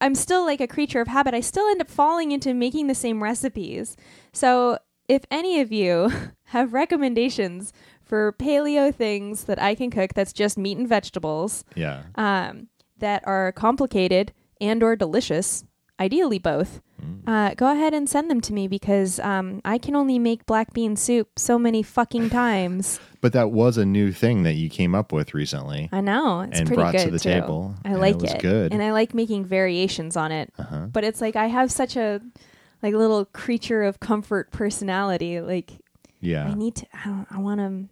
I'm 0.00 0.14
still 0.14 0.44
like 0.44 0.60
a 0.60 0.66
creature 0.66 1.00
of 1.00 1.08
habit, 1.08 1.34
I 1.34 1.40
still 1.40 1.66
end 1.68 1.80
up 1.80 1.90
falling 1.90 2.32
into 2.32 2.54
making 2.54 2.86
the 2.86 2.94
same 2.94 3.22
recipes. 3.22 3.96
So 4.32 4.78
if 5.08 5.24
any 5.30 5.60
of 5.60 5.72
you 5.72 6.12
have 6.44 6.72
recommendations 6.72 7.72
for 8.02 8.32
paleo 8.32 8.94
things 8.94 9.44
that 9.44 9.60
I 9.60 9.74
can 9.74 9.90
cook 9.90 10.14
that's 10.14 10.32
just 10.32 10.58
meat 10.58 10.78
and 10.78 10.88
vegetables, 10.88 11.64
yeah. 11.74 12.04
um, 12.14 12.68
that 12.98 13.22
are 13.26 13.52
complicated 13.52 14.32
and 14.60 14.82
or 14.82 14.96
delicious, 14.96 15.64
ideally 16.00 16.38
both, 16.38 16.80
uh, 17.26 17.54
go 17.54 17.70
ahead 17.72 17.94
and 17.94 18.08
send 18.08 18.30
them 18.30 18.40
to 18.42 18.52
me 18.52 18.68
because 18.68 19.18
um, 19.20 19.60
I 19.64 19.78
can 19.78 19.94
only 19.94 20.18
make 20.18 20.46
black 20.46 20.72
bean 20.72 20.96
soup 20.96 21.38
so 21.38 21.58
many 21.58 21.82
fucking 21.82 22.30
times. 22.42 23.00
But 23.20 23.32
that 23.32 23.50
was 23.50 23.76
a 23.78 23.84
new 23.84 24.12
thing 24.12 24.44
that 24.44 24.54
you 24.54 24.68
came 24.70 24.94
up 24.94 25.12
with 25.12 25.34
recently. 25.34 25.88
I 25.92 26.00
know 26.00 26.40
it's 26.40 26.58
And 26.58 26.66
pretty 26.68 26.80
brought 26.82 26.92
to 26.92 27.04
good 27.04 27.12
the 27.14 27.18
too. 27.18 27.30
table, 27.30 27.74
I 27.84 27.88
and 27.88 27.96
it 27.96 28.00
like 28.00 28.16
was 28.20 28.34
good. 28.40 28.72
and 28.72 28.82
I 28.82 28.92
like 28.92 29.12
making 29.14 29.44
variations 29.44 30.16
on 30.16 30.32
it. 30.32 30.52
Uh-huh. 30.58 30.86
But 30.92 31.04
it's 31.04 31.20
like 31.20 31.36
I 31.36 31.46
have 31.46 31.70
such 31.72 31.96
a 31.96 32.20
like 32.82 32.94
little 32.94 33.24
creature 33.26 33.82
of 33.82 34.00
comfort 34.00 34.50
personality. 34.52 35.40
Like 35.40 35.72
Yeah. 36.20 36.46
I 36.48 36.54
need 36.54 36.76
to. 36.76 36.86
I, 36.94 37.04
don't, 37.06 37.26
I 37.30 37.38
want 37.38 37.58
them. 37.58 37.90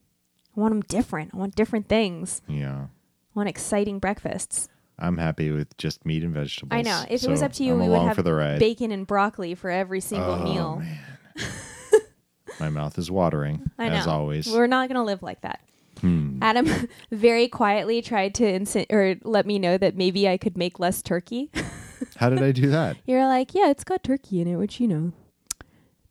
I 0.56 0.60
want 0.60 0.72
them 0.72 0.82
different. 0.82 1.32
I 1.34 1.36
want 1.36 1.54
different 1.54 1.88
things. 1.88 2.40
yeah. 2.48 2.86
I 2.86 3.38
want 3.38 3.48
exciting 3.50 3.98
breakfasts. 3.98 4.68
I'm 4.98 5.18
happy 5.18 5.50
with 5.50 5.76
just 5.76 6.04
meat 6.06 6.22
and 6.22 6.32
vegetables. 6.32 6.76
I 6.76 6.82
know. 6.82 7.04
If 7.10 7.22
it 7.22 7.28
was 7.30 7.42
up 7.42 7.52
to 7.54 7.64
you, 7.64 7.74
I'm 7.74 7.80
we 7.80 7.88
would 7.88 8.00
have 8.00 8.16
for 8.16 8.22
the 8.22 8.32
ride. 8.34 8.58
bacon 8.58 8.90
and 8.90 9.06
broccoli 9.06 9.54
for 9.54 9.70
every 9.70 10.00
single 10.00 10.32
Oh, 10.34 10.44
meal. 10.44 10.76
man. 10.76 10.98
My 12.60 12.70
mouth 12.70 12.96
is 12.98 13.10
watering 13.10 13.70
as 13.78 14.06
always. 14.06 14.46
We're 14.50 14.66
not 14.66 14.88
going 14.88 14.96
to 14.96 15.02
live 15.02 15.22
like 15.22 15.42
that. 15.42 15.60
Hmm. 16.00 16.38
Adam 16.42 16.66
very 17.10 17.48
quietly 17.48 18.00
tried 18.02 18.34
to 18.36 18.44
insi- 18.44 18.90
or 18.90 19.16
let 19.24 19.44
me 19.46 19.58
know 19.58 19.76
that 19.76 19.96
maybe 19.96 20.26
I 20.28 20.36
could 20.38 20.56
make 20.56 20.78
less 20.78 21.02
turkey. 21.02 21.50
How 22.16 22.30
did 22.30 22.42
I 22.42 22.52
do 22.52 22.68
that? 22.70 22.96
You're 23.06 23.26
like, 23.26 23.54
yeah, 23.54 23.68
it's 23.70 23.84
got 23.84 24.02
turkey 24.02 24.40
in 24.40 24.46
it, 24.48 24.56
which 24.56 24.80
you 24.80 24.88
know, 24.88 25.12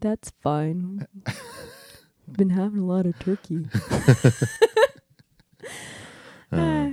that's 0.01 0.31
fine. 0.41 1.07
Been 2.31 2.51
having 2.51 2.79
a 2.81 2.85
lot 2.85 3.05
of 3.07 3.17
turkey. 3.19 3.67
Uh, 6.51 6.89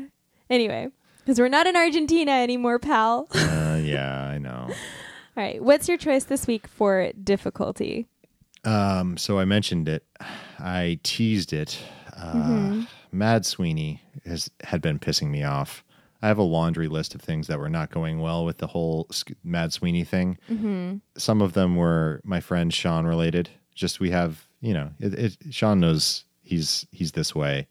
anyway, 0.51 0.89
because 1.25 1.39
we're 1.39 1.49
not 1.49 1.67
in 1.67 1.77
Argentina 1.77 2.33
anymore, 2.33 2.79
pal. 2.79 3.29
Uh, 3.35 3.81
yeah, 3.83 4.25
I 4.29 4.39
know. 4.39 4.67
All 5.37 5.43
right. 5.43 5.63
what's 5.63 5.89
your 5.89 5.97
choice 5.97 6.25
this 6.25 6.47
week 6.47 6.67
for 6.67 7.11
difficulty? 7.25 8.07
Um, 8.65 9.17
so 9.17 9.39
I 9.39 9.45
mentioned 9.45 9.89
it. 9.89 10.05
I 10.59 10.99
teased 11.03 11.53
it. 11.53 11.79
Uh, 12.17 12.33
Mm-hmm. 12.35 12.83
Mad 13.15 13.45
Sweeney 13.45 14.01
has 14.25 14.51
had 14.63 14.81
been 14.81 14.99
pissing 14.99 15.29
me 15.29 15.43
off. 15.43 15.85
I 16.23 16.29
have 16.29 16.39
a 16.39 16.43
laundry 16.43 16.89
list 16.89 17.15
of 17.15 17.21
things 17.21 17.47
that 17.49 17.59
were 17.59 17.69
not 17.69 17.91
going 17.91 18.21
well 18.21 18.45
with 18.45 18.59
the 18.59 18.69
whole 18.69 19.09
Mad 19.45 19.73
Sweeney 19.73 20.05
thing. 20.05 20.39
Mm-hmm. 20.51 20.97
Some 21.19 21.43
of 21.43 21.53
them 21.53 21.77
were 21.77 22.21
my 22.25 22.41
friend 22.41 22.73
Sean 22.73 23.05
related. 23.07 23.51
Just 23.75 24.01
we 24.01 24.11
have, 24.11 24.47
you 24.61 24.73
know, 24.73 24.91
it, 25.01 25.15
it, 25.15 25.37
Sean 25.51 25.81
knows 25.81 26.25
he's 26.43 26.87
he's 26.91 27.13
this 27.13 27.35
way. 27.35 27.67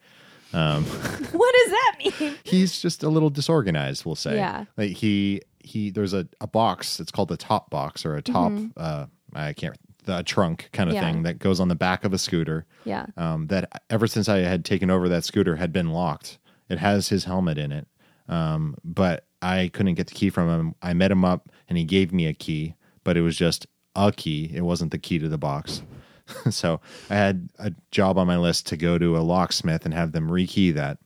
Um, 0.53 0.83
What 1.31 1.55
does 1.55 1.71
that 1.71 2.19
mean? 2.19 2.35
he's 2.43 2.81
just 2.81 3.03
a 3.03 3.09
little 3.09 3.29
disorganized 3.29 4.05
we'll 4.05 4.15
say 4.15 4.35
Yeah. 4.35 4.65
like 4.77 4.91
he 4.91 5.41
he 5.59 5.89
there's 5.91 6.13
a, 6.13 6.27
a 6.41 6.47
box 6.47 6.99
it's 6.99 7.11
called 7.11 7.29
the 7.29 7.37
top 7.37 7.69
box 7.69 8.05
or 8.05 8.15
a 8.15 8.21
top 8.21 8.51
uh 8.77 9.05
i 9.33 9.53
can't 9.53 9.77
the 10.05 10.23
trunk 10.23 10.69
kind 10.73 10.89
of 10.89 10.95
Mm-hmm. 10.95 11.05
Yeah. 11.05 11.11
thing 11.13 11.23
that 11.23 11.39
goes 11.39 11.59
on 11.59 11.67
the 11.67 11.75
back 11.75 12.03
of 12.03 12.13
a 12.13 12.17
scooter 12.17 12.65
Yeah. 12.85 13.05
um 13.17 13.47
that 13.47 13.81
ever 13.89 14.07
since 14.07 14.27
i 14.27 14.39
had 14.39 14.65
taken 14.65 14.89
over 14.89 15.07
that 15.09 15.23
scooter 15.23 15.55
had 15.57 15.71
been 15.71 15.91
locked 15.91 16.39
it 16.69 16.79
has 16.79 17.09
his 17.09 17.25
helmet 17.25 17.57
in 17.57 17.71
it 17.71 17.87
um 18.27 18.75
but 18.83 19.25
i 19.41 19.69
couldn't 19.73 19.93
get 19.95 20.07
the 20.07 20.15
key 20.15 20.29
from 20.29 20.49
him 20.49 20.75
i 20.81 20.93
met 20.93 21.11
him 21.11 21.23
up 21.23 21.49
and 21.69 21.77
he 21.77 21.83
gave 21.83 22.11
me 22.11 22.25
a 22.25 22.33
key 22.33 22.75
but 23.03 23.15
it 23.15 23.21
was 23.21 23.37
just 23.37 23.67
a 23.95 24.11
key 24.11 24.49
it 24.53 24.61
wasn't 24.61 24.91
the 24.91 24.97
key 24.99 25.19
to 25.19 25.29
the 25.29 25.37
box 25.37 25.83
so 26.49 26.79
i 27.09 27.15
had 27.15 27.49
a 27.59 27.71
job 27.91 28.17
on 28.17 28.27
my 28.27 28.37
list 28.37 28.67
to 28.67 28.77
go 28.77 28.97
to 28.97 29.17
a 29.17 29.19
locksmith 29.19 29.85
and 29.85 29.93
have 29.93 30.11
them 30.11 30.29
rekey 30.29 30.73
that 30.73 30.97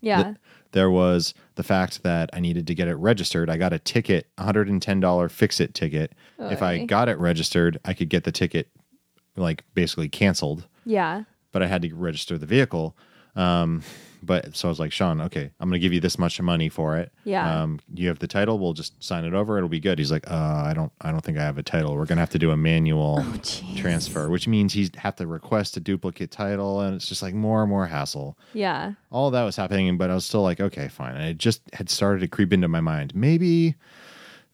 Yeah. 0.00 0.22
Th- 0.22 0.36
there 0.72 0.90
was 0.90 1.32
the 1.54 1.62
fact 1.62 2.02
that 2.02 2.28
I 2.34 2.40
needed 2.40 2.66
to 2.66 2.74
get 2.74 2.88
it 2.88 2.94
registered. 2.96 3.48
I 3.48 3.56
got 3.56 3.72
a 3.72 3.78
ticket, 3.78 4.26
$110 4.36 5.30
fix 5.30 5.60
it 5.60 5.72
ticket. 5.72 6.12
If 6.38 6.62
I 6.62 6.84
got 6.84 7.08
it 7.08 7.18
registered, 7.18 7.80
I 7.86 7.94
could 7.94 8.10
get 8.10 8.24
the 8.24 8.32
ticket 8.32 8.68
like 9.34 9.64
basically 9.74 10.10
canceled, 10.10 10.66
yeah. 10.84 11.22
but 11.52 11.62
I 11.62 11.68
had 11.68 11.82
to 11.82 11.94
register 11.94 12.36
the 12.36 12.46
vehicle. 12.46 12.96
Um, 13.38 13.82
but 14.20 14.56
so 14.56 14.66
I 14.66 14.70
was 14.70 14.80
like, 14.80 14.90
Sean, 14.90 15.20
okay, 15.20 15.48
I'm 15.60 15.68
gonna 15.68 15.78
give 15.78 15.92
you 15.92 16.00
this 16.00 16.18
much 16.18 16.40
money 16.40 16.68
for 16.68 16.96
it. 16.96 17.12
Yeah. 17.22 17.62
Um, 17.62 17.78
you 17.94 18.08
have 18.08 18.18
the 18.18 18.26
title. 18.26 18.58
We'll 18.58 18.72
just 18.72 19.00
sign 19.02 19.24
it 19.24 19.32
over. 19.32 19.56
It'll 19.56 19.68
be 19.68 19.78
good. 19.78 19.96
He's 19.96 20.10
like, 20.10 20.28
uh, 20.28 20.34
I 20.66 20.72
don't, 20.74 20.90
I 21.00 21.12
don't 21.12 21.20
think 21.20 21.38
I 21.38 21.42
have 21.42 21.56
a 21.56 21.62
title. 21.62 21.94
We're 21.94 22.04
gonna 22.04 22.20
have 22.20 22.30
to 22.30 22.38
do 22.38 22.50
a 22.50 22.56
manual 22.56 23.20
Oh, 23.20 23.40
transfer, 23.76 24.28
which 24.28 24.48
means 24.48 24.72
he'd 24.72 24.96
have 24.96 25.14
to 25.16 25.26
request 25.28 25.76
a 25.76 25.80
duplicate 25.80 26.32
title, 26.32 26.80
and 26.80 26.96
it's 26.96 27.08
just 27.08 27.22
like 27.22 27.32
more 27.32 27.60
and 27.62 27.70
more 27.70 27.86
hassle. 27.86 28.36
Yeah. 28.54 28.94
All 29.12 29.30
that 29.30 29.44
was 29.44 29.54
happening, 29.54 29.96
but 29.98 30.10
I 30.10 30.14
was 30.16 30.24
still 30.24 30.42
like, 30.42 30.58
okay, 30.60 30.88
fine. 30.88 31.14
And 31.14 31.24
it 31.24 31.38
just 31.38 31.62
had 31.72 31.88
started 31.88 32.18
to 32.20 32.28
creep 32.28 32.52
into 32.52 32.66
my 32.66 32.80
mind. 32.80 33.14
Maybe, 33.14 33.76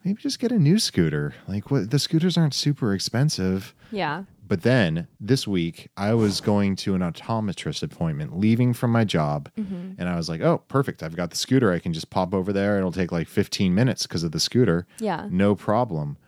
maybe 0.04 0.20
just 0.20 0.40
get 0.40 0.52
a 0.52 0.58
new 0.58 0.78
scooter. 0.78 1.34
Like, 1.48 1.70
what? 1.70 1.90
The 1.90 1.98
scooters 1.98 2.36
aren't 2.36 2.54
super 2.54 2.92
expensive. 2.94 3.74
Yeah. 3.90 4.24
But 4.46 4.62
then 4.62 5.08
this 5.18 5.46
week, 5.46 5.88
I 5.96 6.12
was 6.14 6.40
going 6.40 6.76
to 6.76 6.94
an 6.94 7.00
optometrist 7.00 7.82
appointment, 7.82 8.38
leaving 8.38 8.74
from 8.74 8.92
my 8.92 9.04
job, 9.04 9.50
and 9.56 10.08
I 10.08 10.16
was 10.16 10.28
like, 10.28 10.42
"Oh, 10.42 10.58
perfect! 10.68 11.02
I've 11.02 11.16
got 11.16 11.30
the 11.30 11.36
scooter. 11.36 11.72
I 11.72 11.78
can 11.78 11.92
just 11.92 12.10
pop 12.10 12.34
over 12.34 12.52
there. 12.52 12.76
It'll 12.78 12.92
take 12.92 13.10
like 13.12 13.28
15 13.28 13.74
minutes 13.74 14.06
because 14.06 14.22
of 14.22 14.32
the 14.32 14.40
scooter. 14.40 14.86
Yeah. 14.98 15.28
No 15.30 15.54
problem." 15.54 16.18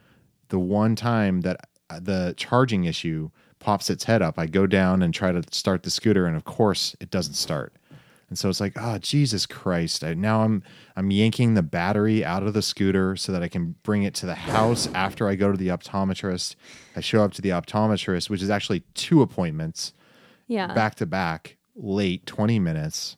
The 0.48 0.59
one 0.59 0.94
time 0.96 1.42
that 1.42 1.68
uh, 1.90 2.00
the 2.00 2.35
charging 2.37 2.85
issue 2.85 3.31
pops 3.59 3.90
its 3.90 4.05
head 4.05 4.22
up, 4.22 4.38
I 4.38 4.46
go 4.46 4.66
down 4.66 5.02
and 5.02 5.12
try 5.12 5.33
to 5.33 5.42
start 5.50 5.83
the 5.83 5.90
scooter, 5.90 6.26
and 6.26 6.37
of 6.37 6.44
course, 6.44 6.94
it 7.00 7.11
doesn't 7.11 7.35
start. 7.35 7.74
And 8.28 8.36
so 8.38 8.48
it's 8.48 8.60
like, 8.60 8.72
oh 8.76 8.98
Jesus 8.98 9.46
Christ! 9.46 10.02
I, 10.02 10.14
now 10.14 10.42
I'm 10.42 10.62
I'm 10.96 11.10
yanking 11.12 11.54
the 11.54 11.62
battery 11.62 12.24
out 12.24 12.42
of 12.42 12.54
the 12.54 12.62
scooter 12.62 13.14
so 13.16 13.30
that 13.32 13.42
I 13.42 13.48
can 13.48 13.76
bring 13.84 14.02
it 14.02 14.14
to 14.14 14.26
the 14.26 14.34
house 14.34 14.88
after 14.94 15.28
I 15.28 15.36
go 15.36 15.52
to 15.52 15.56
the 15.56 15.68
optometrist. 15.68 16.56
I 16.96 17.00
show 17.00 17.22
up 17.22 17.32
to 17.34 17.42
the 17.42 17.50
optometrist, 17.50 18.28
which 18.28 18.42
is 18.42 18.50
actually 18.50 18.80
two 18.94 19.22
appointments 19.22 19.92
Yeah. 20.48 20.74
back 20.74 20.96
to 20.96 21.06
back, 21.06 21.56
late 21.76 22.26
twenty 22.26 22.58
minutes. 22.58 23.16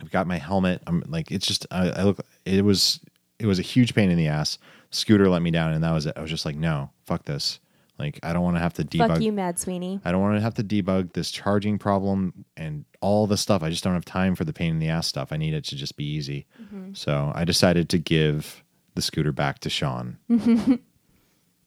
I've 0.00 0.10
got 0.12 0.26
my 0.28 0.38
helmet. 0.38 0.82
I'm 0.86 1.02
like, 1.08 1.30
it's 1.32 1.46
just 1.46 1.66
I, 1.70 1.88
I 1.90 2.02
look. 2.04 2.20
It 2.44 2.64
was 2.64 3.00
it 3.40 3.46
was 3.46 3.58
a 3.58 3.62
huge 3.62 3.94
pain 3.94 4.10
in 4.10 4.16
the 4.16 4.28
ass. 4.28 4.58
Scooter 4.92 5.28
let 5.28 5.42
me 5.42 5.50
down, 5.50 5.72
and 5.72 5.82
that 5.82 5.92
was 5.92 6.06
it. 6.06 6.14
I 6.16 6.20
was 6.22 6.30
just 6.30 6.44
like, 6.44 6.56
no, 6.56 6.90
fuck 7.04 7.24
this. 7.24 7.58
Like, 8.00 8.18
I 8.22 8.32
don't 8.32 8.42
want 8.42 8.56
to 8.56 8.60
have 8.60 8.72
to 8.74 8.84
debug. 8.84 9.08
Fuck 9.08 9.20
you, 9.20 9.30
Mad 9.30 9.58
Sweeney. 9.58 10.00
I 10.04 10.10
don't 10.10 10.22
want 10.22 10.36
to 10.36 10.40
have 10.40 10.54
to 10.54 10.64
debug 10.64 11.12
this 11.12 11.30
charging 11.30 11.78
problem 11.78 12.46
and 12.56 12.86
all 13.02 13.26
the 13.26 13.36
stuff. 13.36 13.62
I 13.62 13.68
just 13.68 13.84
don't 13.84 13.92
have 13.92 14.06
time 14.06 14.34
for 14.34 14.44
the 14.44 14.54
pain 14.54 14.70
in 14.70 14.78
the 14.78 14.88
ass 14.88 15.06
stuff. 15.06 15.32
I 15.32 15.36
need 15.36 15.52
it 15.52 15.64
to 15.64 15.76
just 15.76 15.96
be 15.96 16.04
easy. 16.04 16.46
Mm-hmm. 16.60 16.94
So 16.94 17.30
I 17.34 17.44
decided 17.44 17.90
to 17.90 17.98
give 17.98 18.64
the 18.94 19.02
scooter 19.02 19.32
back 19.32 19.58
to 19.60 19.70
Sean. 19.70 20.16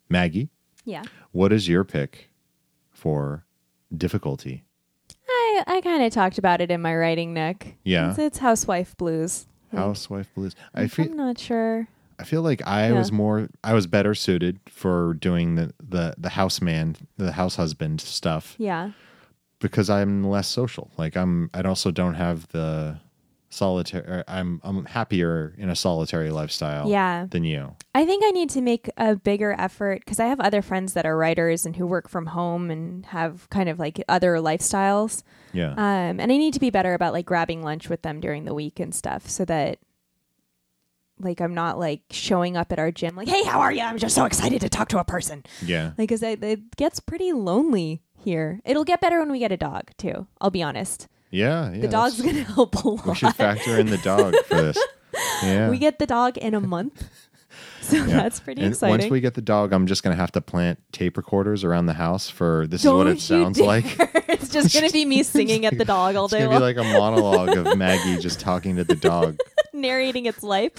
Maggie, 0.09 0.49
Yeah. 0.85 1.03
what 1.31 1.53
is 1.53 1.67
your 1.67 1.83
pick 1.83 2.29
for 2.91 3.45
difficulty? 3.95 4.63
I, 5.27 5.63
I 5.67 5.81
kind 5.81 6.03
of 6.03 6.11
talked 6.11 6.37
about 6.37 6.61
it 6.61 6.71
in 6.71 6.81
my 6.81 6.95
writing, 6.95 7.33
nook. 7.33 7.65
Yeah. 7.83 8.09
It's, 8.11 8.19
it's 8.19 8.37
housewife 8.39 8.95
blues. 8.97 9.45
Housewife 9.71 10.33
blues. 10.35 10.55
I 10.73 10.87
feel 10.87 11.05
I'm 11.05 11.15
not 11.17 11.39
sure. 11.39 11.87
I 12.19 12.23
feel 12.23 12.41
like 12.41 12.65
I 12.67 12.89
Yeah. 12.89 12.97
was 12.97 13.11
more 13.11 13.47
I 13.63 13.73
was 13.73 13.87
better 13.87 14.13
suited 14.15 14.59
for 14.67 15.13
doing 15.15 15.55
the 15.55 15.73
the 15.79 16.15
the 16.17 16.29
houseman, 16.29 16.95
the 17.17 17.31
house 17.33 17.55
husband 17.55 18.01
stuff 18.01 18.55
Yeah. 18.57 18.91
because 19.59 19.89
I'm 19.89 20.23
less 20.23 20.47
social. 20.47 20.91
Like 20.97 21.15
I'm 21.17 21.49
I 21.53 21.61
also 21.61 21.91
don't 21.91 22.15
have 22.15 22.47
the 22.49 22.99
solitary 23.49 24.23
I'm 24.27 24.59
I'm 24.63 24.85
happier 24.85 25.53
in 25.59 25.69
a 25.69 25.75
solitary 25.75 26.31
lifestyle 26.31 26.89
Yeah. 26.89 27.27
than 27.29 27.43
you. 27.43 27.75
I 27.93 28.03
think 28.05 28.23
I 28.25 28.31
need 28.31 28.49
to 28.51 28.61
make 28.61 28.89
a 28.97 29.15
bigger 29.15 29.55
effort 29.59 29.99
because 29.99 30.19
I 30.19 30.25
have 30.25 30.39
other 30.39 30.63
friends 30.63 30.93
that 30.93 31.05
are 31.05 31.15
writers 31.15 31.63
and 31.65 31.75
who 31.75 31.85
work 31.85 32.09
from 32.09 32.25
home 32.27 32.71
and 32.71 33.05
have 33.07 33.47
kind 33.51 33.69
of 33.69 33.77
like 33.77 34.03
other 34.09 34.37
lifestyles. 34.37 35.21
Yeah. 35.53 35.73
Um, 35.73 36.19
and 36.19 36.31
I 36.31 36.37
need 36.37 36.55
to 36.55 36.59
be 36.59 36.71
better 36.71 36.95
about 36.95 37.13
like 37.13 37.27
grabbing 37.27 37.61
lunch 37.61 37.89
with 37.89 38.01
them 38.01 38.19
during 38.19 38.45
the 38.45 38.55
week 38.55 38.79
and 38.79 38.93
stuff 38.93 39.29
so 39.29 39.45
that 39.45 39.77
like 41.23 41.41
I'm 41.41 41.53
not 41.53 41.79
like 41.79 42.01
showing 42.11 42.57
up 42.57 42.71
at 42.71 42.79
our 42.79 42.91
gym 42.91 43.15
like, 43.15 43.27
hey, 43.27 43.43
how 43.43 43.59
are 43.61 43.71
you? 43.71 43.81
I'm 43.81 43.97
just 43.97 44.15
so 44.15 44.25
excited 44.25 44.61
to 44.61 44.69
talk 44.69 44.89
to 44.89 44.99
a 44.99 45.03
person. 45.03 45.43
yeah. 45.65 45.91
Like, 45.97 46.09
cause 46.09 46.23
it, 46.23 46.43
it 46.43 46.75
gets 46.75 46.99
pretty 46.99 47.33
lonely 47.33 48.01
here. 48.15 48.59
It'll 48.65 48.83
get 48.85 49.01
better 49.01 49.19
when 49.19 49.31
we 49.31 49.39
get 49.39 49.51
a 49.51 49.57
dog 49.57 49.91
too. 49.97 50.27
I'll 50.41 50.51
be 50.51 50.63
honest. 50.63 51.07
Yeah, 51.31 51.71
yeah. 51.71 51.81
the 51.81 51.87
dog's 51.87 52.21
gonna 52.21 52.43
help 52.55 52.75
a 52.83 52.87
lot. 52.89 53.05
We 53.07 53.15
should 53.15 53.35
factor 53.35 53.79
in 53.79 53.87
the 53.87 53.97
dog 53.97 54.35
for 54.47 54.55
this. 54.61 54.77
Yeah. 55.43 55.69
We 55.69 55.77
get 55.77 55.99
the 55.99 56.07
dog 56.07 56.39
in 56.39 56.55
a 56.55 56.59
month, 56.59 57.07
so 57.81 57.97
Yeah. 57.97 58.05
that's 58.05 58.39
pretty 58.39 58.61
and 58.61 58.73
exciting. 58.73 58.99
once 58.99 59.11
we 59.11 59.19
get 59.21 59.33
the 59.33 59.41
dog, 59.41 59.73
I'm 59.73 59.87
just 59.87 60.03
gonna 60.03 60.15
have 60.15 60.31
to 60.33 60.41
plant 60.41 60.79
tape 60.91 61.17
recorders 61.17 61.63
around 61.63 61.85
the 61.87 61.93
house 61.93 62.29
for 62.29 62.65
this 62.67 62.83
is 62.85 62.91
what 62.91 63.07
it 63.07 63.19
sounds 63.19 63.57
dare. 63.57 63.67
like. 63.67 63.85
it's 64.29 64.49
just 64.49 64.73
gonna 64.73 64.89
be 64.89 65.05
me 65.05 65.23
singing 65.23 65.65
at 65.65 65.77
the 65.77 65.85
dog 65.85 66.15
all 66.15 66.27
day. 66.27 66.37
It's 66.39 66.45
gonna 66.47 66.59
be 66.59 66.63
like 66.63 66.77
a 66.77 66.83
monologue 66.97 67.57
of 67.57 67.77
Maggie 67.77 68.21
just 68.21 68.39
talking 68.39 68.75
to 68.77 68.83
the 68.83 68.95
dog. 68.95 69.37
narrating 69.73 70.25
its 70.25 70.43
life. 70.43 70.71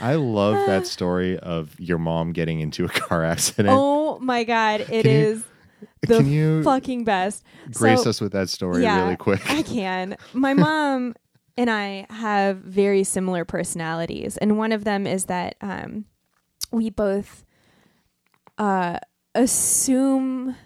I 0.00 0.14
love 0.14 0.66
that 0.66 0.86
story 0.86 1.38
of 1.38 1.78
your 1.80 1.98
mom 1.98 2.32
getting 2.32 2.60
into 2.60 2.84
a 2.84 2.88
car 2.88 3.24
accident. 3.24 3.76
oh 3.76 4.18
my 4.20 4.44
god, 4.44 4.82
it 4.90 5.02
Can 5.02 5.10
you 5.10 5.42
uh, 5.42 5.86
the 6.06 6.16
Can 6.18 6.30
you 6.30 6.62
fucking 6.62 7.04
best. 7.04 7.44
grace 7.72 8.02
So- 8.04 8.10
us 8.10 8.20
with 8.20 8.32
that 8.32 8.48
story 8.48 8.82
yeah, 8.82 9.02
really 9.02 9.16
quick? 9.16 9.48
I 9.50 9.62
can. 9.62 10.16
My 10.32 10.54
mom 10.54 11.14
and 11.56 11.70
I 11.70 12.06
have 12.10 12.58
very 12.58 13.04
similar 13.04 13.44
personalities, 13.44 14.36
and 14.36 14.58
one 14.58 14.72
of 14.72 14.84
them 14.84 15.06
is 15.06 15.26
that 15.26 15.56
um, 15.60 16.04
we 16.70 16.90
both 16.90 17.44
uh, 18.58 18.98
assume 19.34 20.56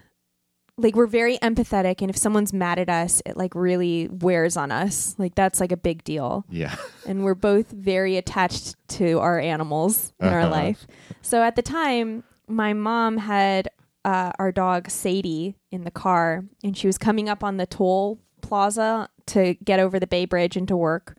like 0.77 0.95
we're 0.95 1.05
very 1.05 1.37
empathetic, 1.39 2.01
and 2.01 2.09
if 2.09 2.17
someone's 2.17 2.53
mad 2.53 2.79
at 2.79 2.89
us, 2.89 3.21
it 3.25 3.37
like 3.37 3.53
really 3.53 4.07
wears 4.07 4.57
on 4.57 4.71
us. 4.71 5.13
Like 5.19 5.35
that's 5.35 5.59
like 5.59 5.71
a 5.71 5.77
big 5.77 6.03
deal. 6.03 6.43
yeah. 6.49 6.75
and 7.07 7.23
we're 7.23 7.35
both 7.35 7.69
very 7.71 8.17
attached 8.17 8.75
to 8.89 9.19
our 9.19 9.39
animals 9.39 10.11
in 10.19 10.27
our 10.29 10.41
Uh-huh. 10.41 10.49
life. 10.49 10.87
So 11.21 11.43
at 11.43 11.55
the 11.55 11.61
time, 11.61 12.23
my 12.47 12.73
mom 12.73 13.17
had 13.17 13.69
uh, 14.05 14.31
our 14.39 14.51
dog 14.51 14.89
Sadie 14.89 15.55
in 15.71 15.83
the 15.83 15.91
car, 15.91 16.45
and 16.63 16.75
she 16.75 16.87
was 16.87 16.97
coming 16.97 17.29
up 17.29 17.43
on 17.43 17.57
the 17.57 17.67
toll 17.67 18.17
plaza 18.41 19.09
to 19.27 19.53
get 19.63 19.79
over 19.79 19.99
the 19.99 20.07
Bay 20.07 20.25
Bridge 20.25 20.57
into 20.57 20.75
work. 20.75 21.15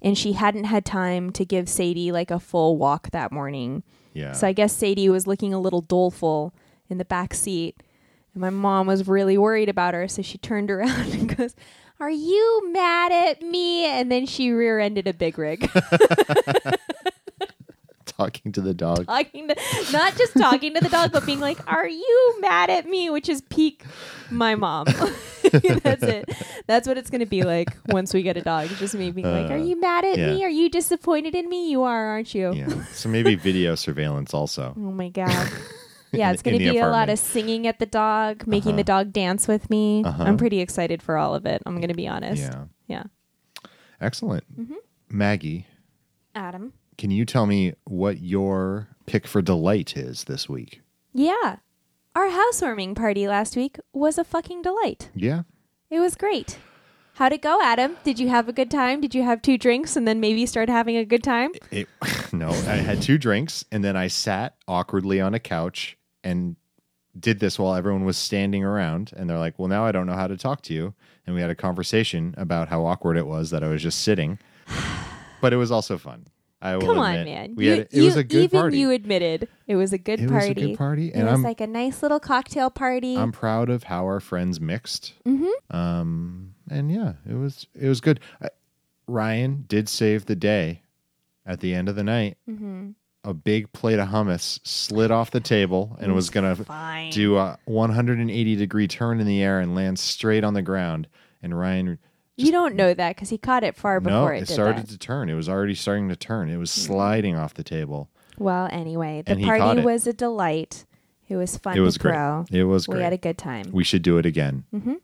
And 0.00 0.18
she 0.18 0.32
hadn't 0.32 0.64
had 0.64 0.84
time 0.84 1.30
to 1.32 1.44
give 1.44 1.68
Sadie 1.68 2.10
like 2.10 2.30
a 2.32 2.40
full 2.40 2.76
walk 2.76 3.10
that 3.12 3.30
morning. 3.30 3.84
Yeah. 4.14 4.32
So 4.32 4.46
I 4.48 4.52
guess 4.52 4.72
Sadie 4.74 5.08
was 5.08 5.26
looking 5.28 5.54
a 5.54 5.60
little 5.60 5.80
doleful 5.80 6.52
in 6.90 6.98
the 6.98 7.04
back 7.04 7.34
seat. 7.34 7.76
And 8.34 8.40
my 8.40 8.50
mom 8.50 8.86
was 8.86 9.06
really 9.06 9.38
worried 9.38 9.68
about 9.68 9.94
her. 9.94 10.08
So 10.08 10.22
she 10.22 10.38
turned 10.38 10.70
around 10.72 11.12
and 11.12 11.36
goes, 11.36 11.54
Are 12.00 12.10
you 12.10 12.72
mad 12.72 13.12
at 13.12 13.42
me? 13.42 13.84
And 13.84 14.10
then 14.10 14.26
she 14.26 14.50
rear 14.50 14.80
ended 14.80 15.06
a 15.06 15.14
big 15.14 15.38
rig. 15.38 15.70
Talking 18.04 18.52
to 18.52 18.60
the 18.60 18.74
dog. 18.74 19.06
talking 19.06 19.48
to, 19.48 19.56
not 19.92 20.16
just 20.16 20.36
talking 20.36 20.74
to 20.74 20.80
the 20.80 20.88
dog, 20.88 21.12
but 21.12 21.24
being 21.24 21.40
like, 21.40 21.58
Are 21.72 21.88
you 21.88 22.36
mad 22.40 22.70
at 22.70 22.86
me? 22.86 23.08
Which 23.10 23.28
is 23.28 23.40
peak 23.40 23.84
my 24.30 24.54
mom. 24.54 24.86
That's 25.82 26.02
it. 26.02 26.28
That's 26.66 26.88
what 26.88 26.96
it's 26.98 27.10
going 27.10 27.20
to 27.20 27.26
be 27.26 27.42
like 27.42 27.68
once 27.88 28.12
we 28.14 28.22
get 28.22 28.36
a 28.36 28.40
dog. 28.42 28.68
Just 28.78 28.94
me 28.94 29.10
being 29.10 29.26
like, 29.30 29.50
Uh, 29.50 29.54
Are 29.54 29.58
you 29.58 29.78
mad 29.80 30.04
at 30.04 30.18
yeah. 30.18 30.32
me? 30.34 30.44
Are 30.44 30.48
you 30.50 30.68
disappointed 30.70 31.34
in 31.34 31.48
me? 31.48 31.70
You 31.70 31.82
are, 31.82 32.06
aren't 32.06 32.34
you? 32.34 32.52
Yeah. 32.54 32.68
So 32.92 33.08
maybe 33.08 33.34
video 33.34 33.74
surveillance 33.74 34.32
also. 34.34 34.74
Oh 34.76 34.80
my 34.92 35.08
god. 35.08 35.48
Yeah, 36.12 36.28
In- 36.28 36.34
it's 36.34 36.42
going 36.42 36.58
to 36.58 36.70
be 36.72 36.78
a 36.78 36.88
lot 36.88 37.08
of 37.08 37.18
singing 37.18 37.66
at 37.66 37.78
the 37.78 37.86
dog, 37.86 38.46
making 38.46 38.72
Uh-huh. 38.72 38.76
the 38.76 38.84
dog 38.84 39.12
dance 39.12 39.48
with 39.48 39.70
me. 39.70 40.02
Uh-huh. 40.04 40.22
I'm 40.24 40.36
pretty 40.36 40.60
excited 40.60 41.02
for 41.02 41.16
all 41.16 41.34
of 41.34 41.46
it. 41.46 41.62
I'm 41.64 41.76
going 41.76 41.88
to 41.88 41.94
be 41.94 42.06
honest. 42.08 42.42
Yeah. 42.42 42.64
Yeah. 42.86 43.04
Excellent. 44.00 44.44
Mm-hmm. 44.60 44.74
Maggie, 45.08 45.66
Adam. 46.34 46.72
can 46.98 47.10
you 47.10 47.24
tell 47.24 47.46
me 47.46 47.74
what 47.84 48.20
your 48.20 48.88
pick 49.06 49.26
for 49.26 49.40
delight 49.42 49.96
is 49.96 50.24
this 50.24 50.48
week? 50.48 50.80
Yeah. 51.14 51.56
Our 52.14 52.28
housewarming 52.28 52.94
party 52.94 53.26
last 53.26 53.56
week 53.56 53.78
was 53.94 54.18
a 54.18 54.24
fucking 54.24 54.60
delight. 54.60 55.08
Yeah. 55.14 55.44
It 55.88 55.98
was 55.98 56.14
great. 56.14 56.58
How'd 57.14 57.32
it 57.32 57.40
go, 57.40 57.58
Adam? 57.62 57.96
Did 58.04 58.18
you 58.18 58.28
have 58.28 58.48
a 58.50 58.52
good 58.52 58.70
time? 58.70 59.00
Did 59.00 59.14
you 59.14 59.22
have 59.22 59.40
two 59.40 59.56
drinks 59.56 59.96
and 59.96 60.06
then 60.06 60.20
maybe 60.20 60.44
start 60.44 60.68
having 60.68 60.96
a 60.96 61.06
good 61.06 61.22
time? 61.22 61.52
It, 61.70 61.88
no, 62.32 62.50
I 62.50 62.76
had 62.76 63.00
two 63.00 63.16
drinks 63.16 63.64
and 63.72 63.82
then 63.82 63.96
I 63.96 64.08
sat 64.08 64.56
awkwardly 64.68 65.22
on 65.22 65.32
a 65.32 65.38
couch 65.38 65.96
and 66.22 66.56
did 67.18 67.40
this 67.40 67.58
while 67.58 67.74
everyone 67.74 68.04
was 68.04 68.18
standing 68.18 68.62
around. 68.62 69.12
And 69.16 69.28
they're 69.28 69.38
like, 69.38 69.58
well, 69.58 69.68
now 69.68 69.86
I 69.86 69.92
don't 69.92 70.06
know 70.06 70.14
how 70.14 70.26
to 70.26 70.36
talk 70.36 70.60
to 70.62 70.74
you. 70.74 70.92
And 71.26 71.34
we 71.34 71.40
had 71.40 71.50
a 71.50 71.54
conversation 71.54 72.34
about 72.36 72.68
how 72.68 72.84
awkward 72.84 73.16
it 73.16 73.26
was 73.26 73.48
that 73.50 73.64
I 73.64 73.68
was 73.68 73.82
just 73.82 74.00
sitting. 74.00 74.38
But 75.40 75.52
it 75.52 75.56
was 75.56 75.72
also 75.72 75.98
fun. 75.98 76.28
I 76.62 76.76
will 76.76 76.86
Come 76.86 76.98
on, 77.00 77.14
admit. 77.16 77.34
man. 77.34 77.54
We 77.56 77.64
You- 77.64 77.70
had, 77.72 77.80
it 77.80 77.92
you- 77.92 78.04
was 78.04 78.16
a 78.16 78.22
good 78.24 78.44
even 78.44 78.60
party. 78.60 78.78
you 78.78 78.90
admitted 78.92 79.48
it 79.66 79.74
was 79.76 79.92
a 79.92 79.98
good 79.98 80.20
it 80.20 80.28
party. 80.28 80.46
It 80.50 80.54
was 80.56 80.64
a 80.64 80.66
good 80.68 80.78
party. 80.78 81.12
and 81.12 81.22
It 81.22 81.24
was 81.24 81.34
I'm, 81.34 81.42
like 81.42 81.60
a 81.60 81.66
nice 81.66 82.02
little 82.02 82.20
cocktail 82.20 82.70
party. 82.70 83.16
I'm 83.16 83.32
proud 83.32 83.68
of 83.68 83.82
how 83.84 84.04
our 84.04 84.20
friends 84.20 84.60
mixed. 84.60 85.14
mm-hmm. 85.26 85.76
Um, 85.76 86.54
and 86.70 86.90
yeah, 86.92 87.14
it 87.28 87.34
was 87.34 87.66
it 87.78 87.88
was 87.88 88.00
good. 88.00 88.20
I, 88.40 88.48
Ryan 89.08 89.64
did 89.68 89.88
save 89.88 90.26
the 90.26 90.36
day 90.36 90.82
at 91.44 91.60
the 91.60 91.74
end 91.74 91.88
of 91.88 91.96
the 91.96 92.04
night. 92.04 92.38
Mm-hmm. 92.48 92.90
A 93.24 93.34
big 93.34 93.72
plate 93.72 93.98
of 93.98 94.08
hummus 94.08 94.58
slid 94.64 95.10
off 95.10 95.30
the 95.30 95.40
table 95.40 95.96
and 96.00 96.14
was 96.14 96.30
gonna 96.30 96.56
Fine. 96.56 97.10
do 97.10 97.36
a 97.36 97.58
180 97.66 98.56
degree 98.56 98.88
turn 98.88 99.20
in 99.20 99.26
the 99.26 99.42
air 99.42 99.60
and 99.60 99.74
land 99.74 99.98
straight 99.98 100.44
on 100.44 100.54
the 100.54 100.62
ground. 100.62 101.08
And 101.42 101.58
Ryan 101.58 101.98
you 102.36 102.50
don't 102.52 102.74
know 102.74 102.94
that 102.94 103.14
because 103.16 103.28
he 103.30 103.38
caught 103.38 103.62
it 103.64 103.76
far 103.76 104.00
before 104.00 104.32
no, 104.32 104.38
it, 104.38 104.42
it 104.42 104.48
started 104.48 104.86
that. 104.86 104.90
to 104.92 104.98
turn. 104.98 105.28
It 105.28 105.34
was 105.34 105.48
already 105.48 105.74
starting 105.74 106.08
to 106.08 106.16
turn. 106.16 106.48
It 106.50 106.56
was 106.56 106.70
sliding 106.70 107.36
off 107.36 107.54
the 107.54 107.64
table. 107.64 108.10
Well, 108.38 108.68
anyway, 108.72 109.22
the 109.24 109.32
And 109.32 109.42
party 109.44 109.80
was 109.80 110.06
a 110.06 110.12
delight. 110.12 110.86
It 111.28 111.36
was 111.36 111.56
fun 111.56 111.76
It 111.76 111.80
was 111.80 111.94
to 111.94 112.00
great. 112.00 112.12
throw. 112.12 112.46
It 112.50 112.64
was 112.64 112.88
We 112.88 113.00
had 113.00 113.12
a 113.12 113.18
good 113.18 113.38
time. 113.38 113.70
we 113.72 113.84
should 113.84 114.02
do 114.02 114.18
it 114.18 114.26
again. 114.26 114.64
hmm 114.70 114.94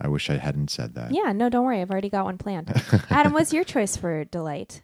I 0.00 0.08
wish 0.08 0.28
I 0.28 0.36
hadn't 0.38 0.70
said 0.70 0.94
that. 0.96 1.12
Yeah, 1.12 1.32
no, 1.32 1.48
don't 1.48 1.64
worry. 1.64 1.80
I've 1.80 1.90
already 1.90 2.10
got 2.10 2.24
one 2.24 2.36
planned. 2.36 2.72
Adam, 3.10 3.32
what's 3.32 3.52
your 3.52 3.62
choice 3.64 3.96
for 3.96 4.24
delight? 4.24 4.82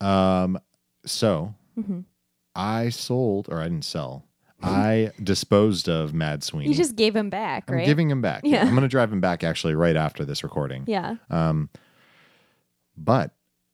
Um. 0.00 0.58
So 1.06 1.54
hmm 1.74 2.00
I 2.54 2.90
sold, 2.90 3.48
or 3.50 3.60
I 3.60 3.64
didn't 3.64 3.84
sell. 3.84 4.24
I 4.62 5.10
disposed 5.22 5.88
of 5.88 6.12
Mad 6.14 6.42
Sweeney. 6.42 6.68
You 6.68 6.74
just 6.74 6.96
gave 6.96 7.14
him 7.16 7.30
back, 7.30 7.64
I'm 7.68 7.76
right? 7.76 7.86
giving 7.86 8.10
him 8.10 8.20
back. 8.22 8.42
Yeah. 8.44 8.62
I'm 8.62 8.70
going 8.70 8.82
to 8.82 8.88
drive 8.88 9.12
him 9.12 9.20
back 9.20 9.42
actually 9.44 9.74
right 9.74 9.96
after 9.96 10.24
this 10.24 10.42
recording. 10.42 10.84
yeah. 10.86 11.16
Um, 11.30 11.68
but 12.96 13.32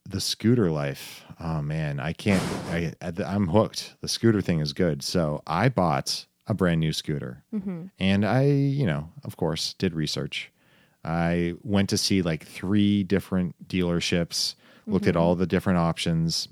the 0.09 0.21
scooter 0.21 0.71
life, 0.71 1.25
oh 1.41 1.61
man, 1.61 2.01
I 2.01 2.13
can't. 2.13 2.43
I, 2.71 2.93
I'm 3.25 3.49
hooked. 3.49 3.95
The 4.01 4.09
scooter 4.09 4.41
thing 4.41 4.61
is 4.61 4.73
good. 4.73 5.03
So 5.03 5.43
I 5.47 5.69
bought 5.69 6.27
a 6.47 6.55
brand 6.55 6.81
new 6.81 6.93
scooter, 6.93 7.43
hmm 7.51 7.87
and 7.99 8.25
I, 8.25 8.45
you 8.47 8.87
know, 8.87 9.11
of 9.25 9.37
course, 9.37 9.75
did 9.75 9.95
research. 9.95 10.51
I 11.05 11.55
went 11.63 11.91
to 11.91 11.99
see 11.99 12.23
like 12.23 12.47
three 12.47 13.03
different 13.05 13.69
dealerships, 13.69 14.55
looked 14.87 15.07
at 15.07 15.17
all 15.17 15.35
the 15.35 15.47
different 15.47 15.79
options. 15.79 16.49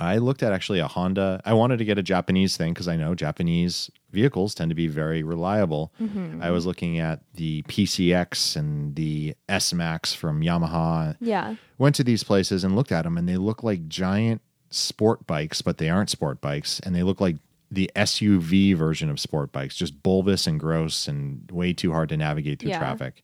I 0.00 0.16
looked 0.18 0.42
at 0.42 0.52
actually 0.52 0.78
a 0.80 0.88
Honda. 0.88 1.40
I 1.44 1.52
wanted 1.52 1.76
to 1.78 1.84
get 1.84 1.98
a 1.98 2.02
Japanese 2.02 2.56
thing 2.56 2.72
because 2.72 2.88
I 2.88 2.96
know 2.96 3.14
Japanese 3.14 3.90
vehicles 4.10 4.54
tend 4.54 4.70
to 4.70 4.74
be 4.74 4.86
very 4.88 5.22
reliable. 5.22 5.92
hmm 5.98 6.40
I 6.42 6.50
was 6.50 6.64
looking 6.64 6.98
at 6.98 7.20
the 7.34 7.62
PCX 7.64 8.56
and 8.56 8.96
the 8.96 9.34
S 9.48 9.72
Max 9.74 10.14
from 10.14 10.40
Yamaha. 10.40 11.16
Yeah. 11.20 11.56
Went 11.78 11.94
to 11.96 12.04
these 12.04 12.24
places 12.24 12.64
and 12.64 12.74
looked 12.74 12.92
at 12.92 13.02
them, 13.02 13.18
and 13.18 13.28
they 13.28 13.36
look 13.36 13.62
like 13.62 13.88
giant 13.88 14.40
sport 14.70 15.26
bikes, 15.26 15.60
but 15.62 15.76
they 15.78 15.90
aren't 15.90 16.08
sport 16.10 16.40
bikes, 16.40 16.80
and 16.80 16.94
they 16.94 17.02
look 17.02 17.20
like 17.20 17.36
the 17.70 17.90
SUV 17.94 18.74
version 18.76 19.10
of 19.10 19.20
sport 19.20 19.52
bikes, 19.52 19.76
just 19.76 20.02
bulbous 20.02 20.46
and 20.46 20.58
gross 20.58 21.06
and 21.06 21.48
way 21.52 21.72
too 21.72 21.92
hard 21.92 22.08
to 22.08 22.16
navigate 22.16 22.58
through 22.60 22.70
Yeah. 22.70 22.78
traffic. 22.78 23.22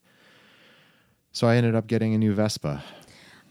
So 1.31 1.47
I 1.47 1.55
ended 1.57 1.75
up 1.75 1.87
getting 1.87 2.13
a 2.13 2.17
new 2.17 2.33
Vespa. 2.33 2.83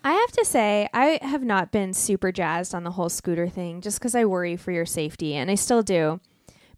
I 0.06 0.12
have 0.12 0.30
to 0.32 0.44
say, 0.44 0.88
I 0.94 1.18
have 1.20 1.42
not 1.42 1.72
been 1.72 1.92
super 1.92 2.30
jazzed 2.30 2.74
on 2.76 2.84
the 2.84 2.92
whole 2.92 3.08
scooter 3.08 3.48
thing 3.48 3.80
just 3.80 3.98
because 3.98 4.14
I 4.14 4.24
worry 4.24 4.56
for 4.56 4.70
your 4.70 4.86
safety, 4.86 5.34
and 5.34 5.50
I 5.50 5.56
still 5.56 5.82
do. 5.82 6.20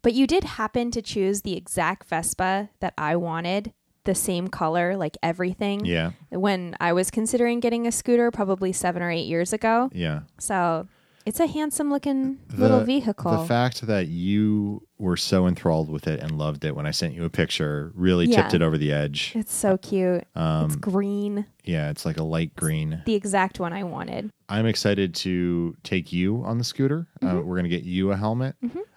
But 0.00 0.14
you 0.14 0.26
did 0.26 0.44
happen 0.44 0.90
to 0.92 1.02
choose 1.02 1.42
the 1.42 1.54
exact 1.54 2.08
Vespa 2.08 2.70
that 2.80 2.94
I 2.96 3.16
wanted, 3.16 3.74
the 4.04 4.14
same 4.14 4.48
color, 4.48 4.96
like 4.96 5.18
everything, 5.22 5.84
Yeah, 5.84 6.12
when 6.30 6.74
I 6.80 6.94
was 6.94 7.10
considering 7.10 7.60
getting 7.60 7.86
a 7.86 7.92
scooter 7.92 8.30
probably 8.30 8.72
seven 8.72 9.02
or 9.02 9.10
eight 9.10 9.26
years 9.26 9.52
ago. 9.52 9.90
yeah. 9.92 10.20
So 10.38 10.88
it's 11.28 11.40
a 11.40 11.46
handsome 11.46 11.90
looking 11.90 12.38
little 12.56 12.80
vehicle. 12.80 13.30
The 13.42 13.46
fact 13.46 13.86
that 13.86 14.06
you 14.08 14.82
were 14.98 15.16
so 15.16 15.46
enthralled 15.46 15.88
with 15.90 16.06
it 16.08 16.20
and 16.20 16.38
loved 16.38 16.64
it 16.64 16.74
when 16.74 16.86
I 16.86 16.90
sent 16.90 17.14
you 17.14 17.24
a 17.24 17.30
picture 17.30 17.92
really 17.94 18.26
Yeah. 18.26 18.42
tipped 18.42 18.54
it 18.54 18.62
over 18.62 18.76
the 18.78 18.92
edge. 18.92 19.32
it's 19.36 19.52
so 19.52 19.76
cute. 19.76 20.22
it's 20.22 20.36
Um, 20.36 20.68
green, 20.80 21.46
yeah, 21.64 21.90
it's 21.90 22.04
like 22.04 22.16
a 22.16 22.24
light 22.24 22.56
green. 22.56 23.02
the 23.06 23.14
exact 23.14 23.60
one 23.60 23.72
I 23.72 23.84
wanted. 23.84 24.30
I'm 24.48 24.66
excited 24.66 25.14
to 25.16 25.76
take 25.84 26.12
you 26.12 26.42
on 26.44 26.58
the 26.58 26.64
scooter. 26.64 27.06
Uh, 27.22 27.26
Mm-hmm. 27.26 27.46
we're 27.46 27.56
gonna 27.56 27.68
get 27.68 27.84
you 27.84 28.10
a 28.10 28.16
helmet, 28.16 28.56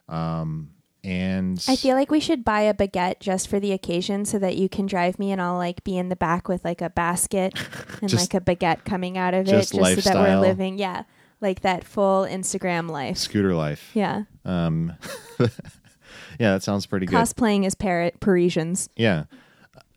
um, 0.09 0.69
and 1.03 1.63
I 1.67 1.75
feel 1.75 1.95
like 1.95 2.11
we 2.11 2.19
should 2.19 2.43
buy 2.45 2.61
a 2.61 2.73
baguette 2.75 3.19
just 3.19 3.47
for 3.47 3.59
the 3.59 3.71
occasion 3.71 4.23
so 4.25 4.37
that 4.39 4.55
you 4.55 4.69
can 4.69 4.85
drive 4.85 5.17
me 5.17 5.31
and 5.31 5.41
I'll 5.41 5.57
like 5.57 5.83
be 5.83 5.97
in 5.97 6.09
the 6.09 6.15
back 6.15 6.47
with 6.47 6.63
like 6.63 6.79
a 6.81 6.89
basket 6.91 7.53
and 8.01 8.09
Just- 8.09 8.33
like 8.33 8.41
a 8.41 8.45
baguette 8.45 8.85
coming 8.85 9.17
out 9.17 9.33
of 9.33 9.47
it 9.47 9.51
just 9.51 9.73
just 9.73 10.03
so 10.03 10.09
that 10.11 10.15
we're 10.15 10.39
living, 10.39 10.77
yeah, 10.77 11.03
like 11.41 11.61
that 11.61 11.83
full 11.83 12.23
Instagram 12.25 12.89
life. 12.89 13.17
scooter 13.17 13.53
life. 13.55 13.91
Yeah. 13.93 14.23
Um, 14.45 14.93
yeah, 15.39 16.53
that 16.53 16.63
sounds 16.63 16.85
pretty 16.85 17.05
good. 17.05 17.15
Cosplaying 17.15 17.65
as 17.65 17.75
Par- 17.75 18.11
Parisians. 18.19 18.89
Yeah. 18.95 19.25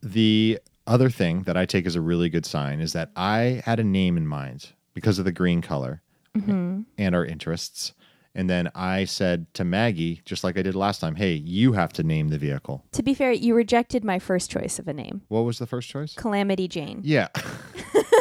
The 0.03 0.59
other 0.87 1.09
thing 1.11 1.43
that 1.45 1.57
I 1.57 1.65
take 1.67 1.87
as 1.87 1.97
a 1.97 2.01
really 2.01 2.29
good 2.29 2.45
sign 2.45 2.81
is 2.81 2.93
that 2.93 3.11
I 3.17 3.63
had 3.65 3.81
a 3.81 3.85
name 3.85 4.17
in 4.17 4.27
mind 4.27 4.73
because 4.95 5.19
of 5.19 5.25
the 5.25 5.33
green 5.33 5.61
color 5.63 6.01
Mm-hmm. 6.37 6.81
and 6.99 7.15
our 7.15 7.25
interests. 7.25 7.93
And 8.35 8.51
then 8.51 8.69
I 8.75 9.05
said 9.05 9.47
to 9.55 9.63
Maggie, 9.65 10.21
just 10.25 10.43
like 10.43 10.59
I 10.59 10.63
did 10.63 10.75
last 10.75 10.99
time, 10.99 11.15
hey, 11.15 11.35
you 11.35 11.75
have 11.75 11.93
to 11.93 12.03
name 12.03 12.27
the 12.31 12.39
vehicle. 12.39 12.85
To 12.91 13.05
be 13.05 13.15
fair, 13.15 13.31
you 13.31 13.55
rejected 13.55 14.03
my 14.05 14.19
first 14.19 14.51
choice 14.51 14.81
of 14.81 14.89
a 14.89 14.93
name, 14.93 15.23
What 15.29 15.43
was 15.43 15.59
the 15.61 15.67
first 15.69 15.89
choice? 15.89 16.15
Calamity 16.15 16.67
Jane. 16.67 17.03
Yeah. 17.05 17.29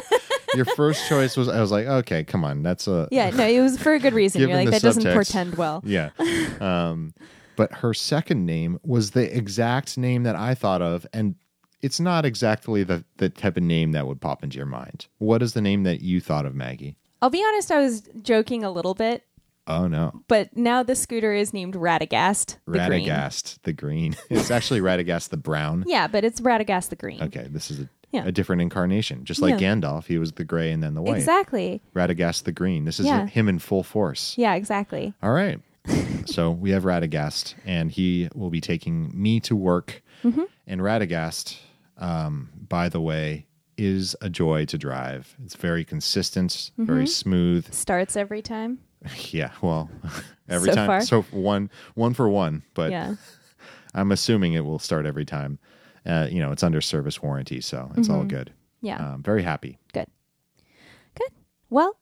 Your 0.56 0.66
first 0.66 1.08
choice 1.08 1.36
was, 1.38 1.48
I 1.50 1.60
was 1.62 1.72
like, 1.72 1.86
okay, 1.88 2.24
come 2.24 2.44
on. 2.44 2.64
That's 2.64 2.88
a, 2.88 3.08
Yeah, 3.12 3.30
no, 3.32 3.46
it 3.48 3.60
was 3.62 3.78
for 3.78 3.94
a 3.94 4.00
good 4.00 4.14
reason. 4.14 4.42
You're 4.42 4.54
like, 4.54 4.70
that 4.70 4.82
doesn't 4.82 5.12
portend 5.14 5.56
well. 5.56 5.82
yeah. 5.86 6.10
Um, 6.62 7.14
but 7.56 7.72
her 7.72 7.94
second 7.94 8.46
name 8.46 8.80
was 8.84 9.12
the 9.12 9.36
exact 9.36 9.98
name 9.98 10.24
that 10.24 10.36
I 10.36 10.56
thought 10.56 10.82
of. 10.82 11.06
And 11.14 11.36
it's 11.82 12.00
not 12.00 12.26
exactly 12.26 12.84
the, 12.84 13.04
the 13.18 13.30
type 13.30 13.58
of 13.58 13.64
name 13.64 13.92
that 13.92 14.08
would 14.08 14.22
pop 14.22 14.44
into 14.44 14.58
your 14.58 14.66
mind. 14.66 15.08
What 15.20 15.42
is 15.44 15.54
the 15.54 15.62
name 15.62 15.84
that 15.84 16.02
you 16.02 16.20
thought 16.22 16.46
of, 16.46 16.56
Maggie? 16.56 16.98
I'll 17.22 17.30
be 17.30 17.44
honest, 17.46 17.72
I 17.72 17.80
was 17.80 18.02
joking 18.22 18.64
a 18.64 18.72
little 18.72 18.94
bit, 18.96 19.24
Oh, 19.68 19.88
no. 19.88 20.24
but 20.28 20.58
now 20.58 20.84
the 20.84 20.96
scooter 20.96 21.32
is 21.34 21.54
named 21.54 21.76
Radagast. 21.76 22.58
The 22.66 22.80
Green. 22.88 23.06
Radagast 23.08 23.60
the 23.64 23.72
green. 23.74 24.16
it's 24.30 24.52
actually 24.52 24.82
Radagast 24.82 25.30
the 25.30 25.38
brown. 25.38 25.84
Yeah, 25.88 26.08
but 26.08 26.24
it's 26.26 26.42
Radagast 26.42 26.90
the 26.90 26.96
Green. 26.98 27.22
Okay, 27.24 27.48
this 27.50 27.70
is 27.72 27.82
a, 27.82 27.90
Yeah. 28.14 28.26
a 28.26 28.32
different 28.32 28.62
incarnation. 28.62 29.26
Just 29.26 29.42
like 29.42 29.60
Yeah. 29.60 29.74
Gandalf, 29.76 30.06
he 30.06 30.18
was 30.18 30.32
the 30.34 30.46
gray 30.46 30.72
and 30.72 30.82
then 30.82 30.94
the 30.94 31.02
white. 31.02 31.18
Exactly. 31.18 31.82
Radagast 31.96 32.44
the 32.44 32.52
green. 32.54 32.86
This 32.86 33.00
is 33.00 33.08
Yeah. 33.08 33.28
him 33.28 33.50
in 33.50 33.60
full 33.60 33.84
force. 33.84 34.36
Yeah, 34.38 34.54
exactly. 34.54 35.14
All 35.22 35.32
right. 35.34 35.60
so 36.26 36.52
we 36.52 36.70
have 36.72 36.84
Radagast, 36.84 37.56
and 37.66 37.92
he 37.92 38.30
will 38.34 38.50
be 38.50 38.62
taking 38.62 39.12
me 39.14 39.40
to 39.42 39.56
work. 39.56 40.02
Mm-hmm. 40.24 40.44
And 40.68 40.80
Radagast, 40.82 41.58
um, 41.98 42.50
by 42.70 42.88
the 42.88 43.02
way, 43.02 43.48
is 43.78 44.16
a 44.22 44.30
joy 44.30 44.66
to 44.66 44.78
drive. 44.78 45.36
It's 45.44 45.56
very 45.56 45.84
consistent, 45.84 46.72
very 46.78 47.04
Mm-hmm. 47.04 47.08
smooth. 47.08 47.74
Starts 47.74 48.16
every 48.16 48.42
time. 48.42 48.80
Yeah, 49.32 49.50
well, 49.62 49.90
every 50.48 50.70
So 50.70 50.76
time. 50.76 50.88
far. 50.88 51.02
So 51.02 51.24
one, 51.32 51.70
one 51.96 52.14
for 52.14 52.30
one. 52.30 52.64
But 52.74 52.92
yeah. 52.92 53.16
I'm 53.94 54.12
assuming 54.14 54.54
it 54.54 54.64
will 54.64 54.80
start 54.80 55.06
every 55.06 55.26
time. 55.26 55.60
Uh, 56.06 56.28
you 56.30 56.40
know, 56.40 56.52
it's 56.52 56.64
under 56.64 56.82
service 56.82 57.22
warranty, 57.22 57.62
so 57.62 57.92
it's 57.98 58.10
all 58.10 58.24
good. 58.26 58.48
Mm-hmm. 58.48 58.86
Yeah. 58.88 59.14
Um, 59.14 59.24
very 59.24 59.44
happy. 59.44 59.78
Good. 59.94 60.08
Good. 61.16 61.30
Well, 61.70 61.98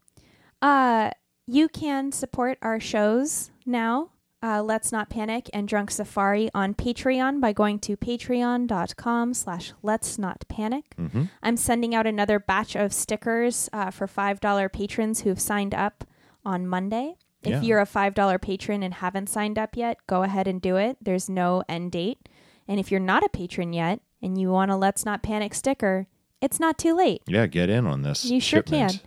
uh, 0.62 1.12
you 1.48 1.70
can 1.70 2.12
support 2.12 2.58
our 2.62 2.80
shows 2.80 3.52
now. 3.66 4.10
Uh, 4.44 4.64
Let's 4.64 4.92
Not 4.92 5.12
Panic 5.12 5.52
and 5.54 5.68
Drunk 5.68 5.92
Safari 5.92 6.50
on 6.56 6.74
Patreon 6.74 7.40
by 7.40 7.54
going 7.54 7.78
to 7.80 7.96
patreon.com 7.96 9.34
slash 9.36 9.74
let's 9.84 10.18
not 10.18 10.44
panic. 10.50 10.86
hmm 10.98 11.26
I'm 11.44 11.58
sending 11.58 11.94
out 11.94 12.08
another 12.08 12.40
batch 12.40 12.76
of 12.76 12.92
stickers 12.94 13.70
uh, 13.72 13.92
for 13.92 14.08
$5 14.08 14.74
patrons 14.74 15.22
who've 15.22 15.40
signed 15.40 15.76
up 15.76 16.04
on 16.44 16.66
Monday. 16.66 17.16
If 17.44 17.52
Yeah. 17.52 17.62
you're 17.62 17.80
a 17.82 17.86
$5 17.86 18.42
patron 18.42 18.82
and 18.84 18.96
haven't 18.96 19.28
signed 19.30 19.60
up 19.60 19.76
yet, 19.78 19.98
go 20.08 20.24
ahead 20.24 20.48
and 20.48 20.60
do 20.62 20.76
it. 20.78 20.98
There's 21.02 21.30
no 21.30 21.64
end 21.70 21.92
date. 21.92 22.28
And 22.72 22.80
if 22.80 22.90
you're 22.90 23.02
not 23.02 23.22
a 23.22 23.28
patron 23.28 23.74
yet 23.74 24.00
and 24.22 24.40
you 24.40 24.50
want 24.50 24.72
a 24.72 24.78
Let's 24.78 25.04
Not 25.04 25.22
Panic 25.22 25.54
sticker, 25.54 26.08
it's 26.40 26.58
not 26.58 26.78
too 26.78 26.96
late. 26.96 27.22
Yeah, 27.28 27.46
get 27.46 27.70
in 27.70 27.86
on 27.86 28.02
this. 28.02 28.24
You 28.24 28.40
sure 28.40 28.60
shipment. 28.60 29.04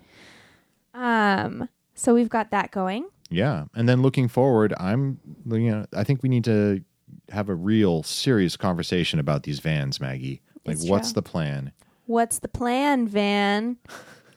can. 0.93 1.59
Um, 1.61 1.69
so 1.95 2.13
we've 2.13 2.29
got 2.29 2.51
that 2.51 2.69
going. 2.69 3.07
Yeah, 3.31 3.65
and 3.73 3.89
then 3.89 4.03
looking 4.03 4.27
forward, 4.27 4.75
I'm 4.79 5.19
you 5.47 5.71
know 5.71 5.87
I 5.95 6.03
think 6.03 6.21
we 6.21 6.29
need 6.29 6.43
to 6.43 6.83
have 7.29 7.49
a 7.49 7.55
real 7.55 8.03
serious 8.03 8.55
conversation 8.55 9.17
about 9.17 9.41
these 9.41 9.57
vans, 9.57 9.99
Maggie. 9.99 10.43
Like, 10.63 10.75
It's 10.75 10.87
what's 10.87 11.07
true. 11.11 11.15
the 11.15 11.21
plan? 11.23 11.71
What's 12.05 12.37
the 12.37 12.47
plan, 12.47 13.07
Van? 13.07 13.77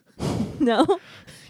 no? 0.59 0.99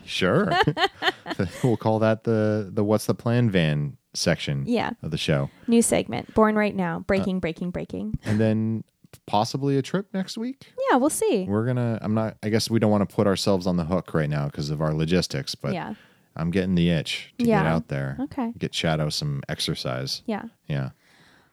Sure, 0.04 0.50
we'll 1.62 1.76
call 1.76 2.00
that 2.00 2.24
the 2.24 2.70
the 2.72 2.82
what's 2.82 3.06
the 3.06 3.14
plan 3.14 3.50
van 3.50 3.97
section 4.18 4.64
Yeah. 4.66 4.90
of 5.02 5.10
the 5.10 5.18
show, 5.18 5.50
New 5.66 5.82
segment. 5.82 6.34
Born 6.34 6.56
right 6.56 6.74
now. 6.74 6.96
Uh, 6.98 7.00
Breaking, 7.00 7.40
breaking, 7.40 7.70
breaking. 7.70 8.18
and 8.24 8.38
then 8.40 8.84
possibly 9.26 9.76
a 9.78 9.82
trip 9.82 10.08
next 10.12 10.36
week. 10.36 10.72
Yeah, 10.90 10.96
we'll 10.96 11.10
see. 11.10 11.44
We're 11.48 11.64
gonna. 11.66 11.98
I'm 12.02 12.14
not. 12.14 12.36
I 12.42 12.48
guess 12.50 12.68
we 12.70 12.78
don't 12.78 12.90
want 12.90 13.08
to 13.08 13.14
put 13.14 13.26
ourselves 13.26 13.66
on 13.66 13.76
the 13.76 13.84
hook 13.84 14.12
right 14.14 14.28
now 14.28 14.46
because 14.46 14.70
of 14.70 14.80
our 14.82 14.92
logistics, 14.92 15.54
but 15.54 15.72
yeah. 15.72 15.94
I'm 16.36 16.50
getting 16.52 16.74
the 16.76 16.90
itch 16.90 17.34
to 17.38 17.44
get 17.46 17.66
out 17.66 17.88
there, 17.88 18.16
Okay. 18.20 18.52
get 18.56 18.72
Shadow 18.72 19.08
some 19.08 19.42
exercise. 19.48 20.22
Yeah. 20.26 20.42
Yeah. 20.68 20.90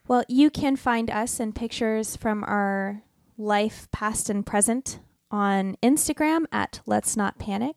Well, 0.07 0.23
you 0.27 0.51
can 0.51 0.75
find 0.75 1.09
us 1.09 1.39
and 1.39 1.55
pictures 1.55 2.15
from 2.15 2.43
our 2.43 3.01
life, 3.35 3.87
past 3.91 4.29
and 4.29 4.45
present, 4.45 4.99
on 5.31 5.75
Instagram 5.81 6.45
at 6.51 6.81
Let's 6.85 7.17
Not 7.17 7.39
Panic. 7.39 7.75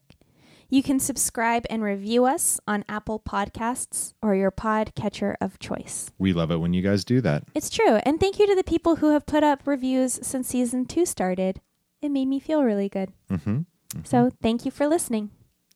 You 0.71 0.83
can 0.83 1.01
subscribe 1.01 1.65
and 1.71 1.83
review 1.83 2.27
us 2.27 2.61
on 2.69 2.85
Apple 2.91 3.19
Podcasts 3.21 4.13
or 4.21 4.35
your 4.35 4.51
podcatcher 4.51 5.35
of 5.41 5.59
choice. 5.59 6.11
We 6.19 6.35
love 6.35 6.51
it 6.51 6.59
when 6.59 6.75
you 6.75 6.83
guys 6.83 7.05
do 7.07 7.23
that. 7.23 7.45
It's 7.55 7.71
true. 7.71 7.97
And 8.03 8.21
thank 8.21 8.39
you 8.39 8.47
to 8.47 8.55
the 8.55 8.63
people 8.65 8.97
who 8.97 9.13
have 9.13 9.25
put 9.25 9.43
up 9.43 9.67
reviews 9.67 10.19
since 10.23 10.49
season 10.49 10.85
two 10.85 11.07
started. 11.07 11.61
it 12.03 12.11
made 12.11 12.27
me 12.27 12.39
feel 12.39 12.63
really 12.63 12.89
good. 12.91 13.13
Mm-hmm. 13.31 13.61
So 14.05 14.31
thank 14.43 14.65
you 14.67 14.71
for 14.71 14.87
listening. 14.87 15.31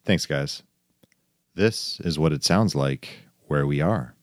Thanks, 0.05 0.26
guys. 0.26 0.62
This 1.55 1.98
is 2.00 2.18
what 2.18 2.33
it 2.33 2.44
sounds 2.44 2.74
like 2.74 3.09
where 3.46 3.66
we 3.66 3.81
are. 3.81 4.14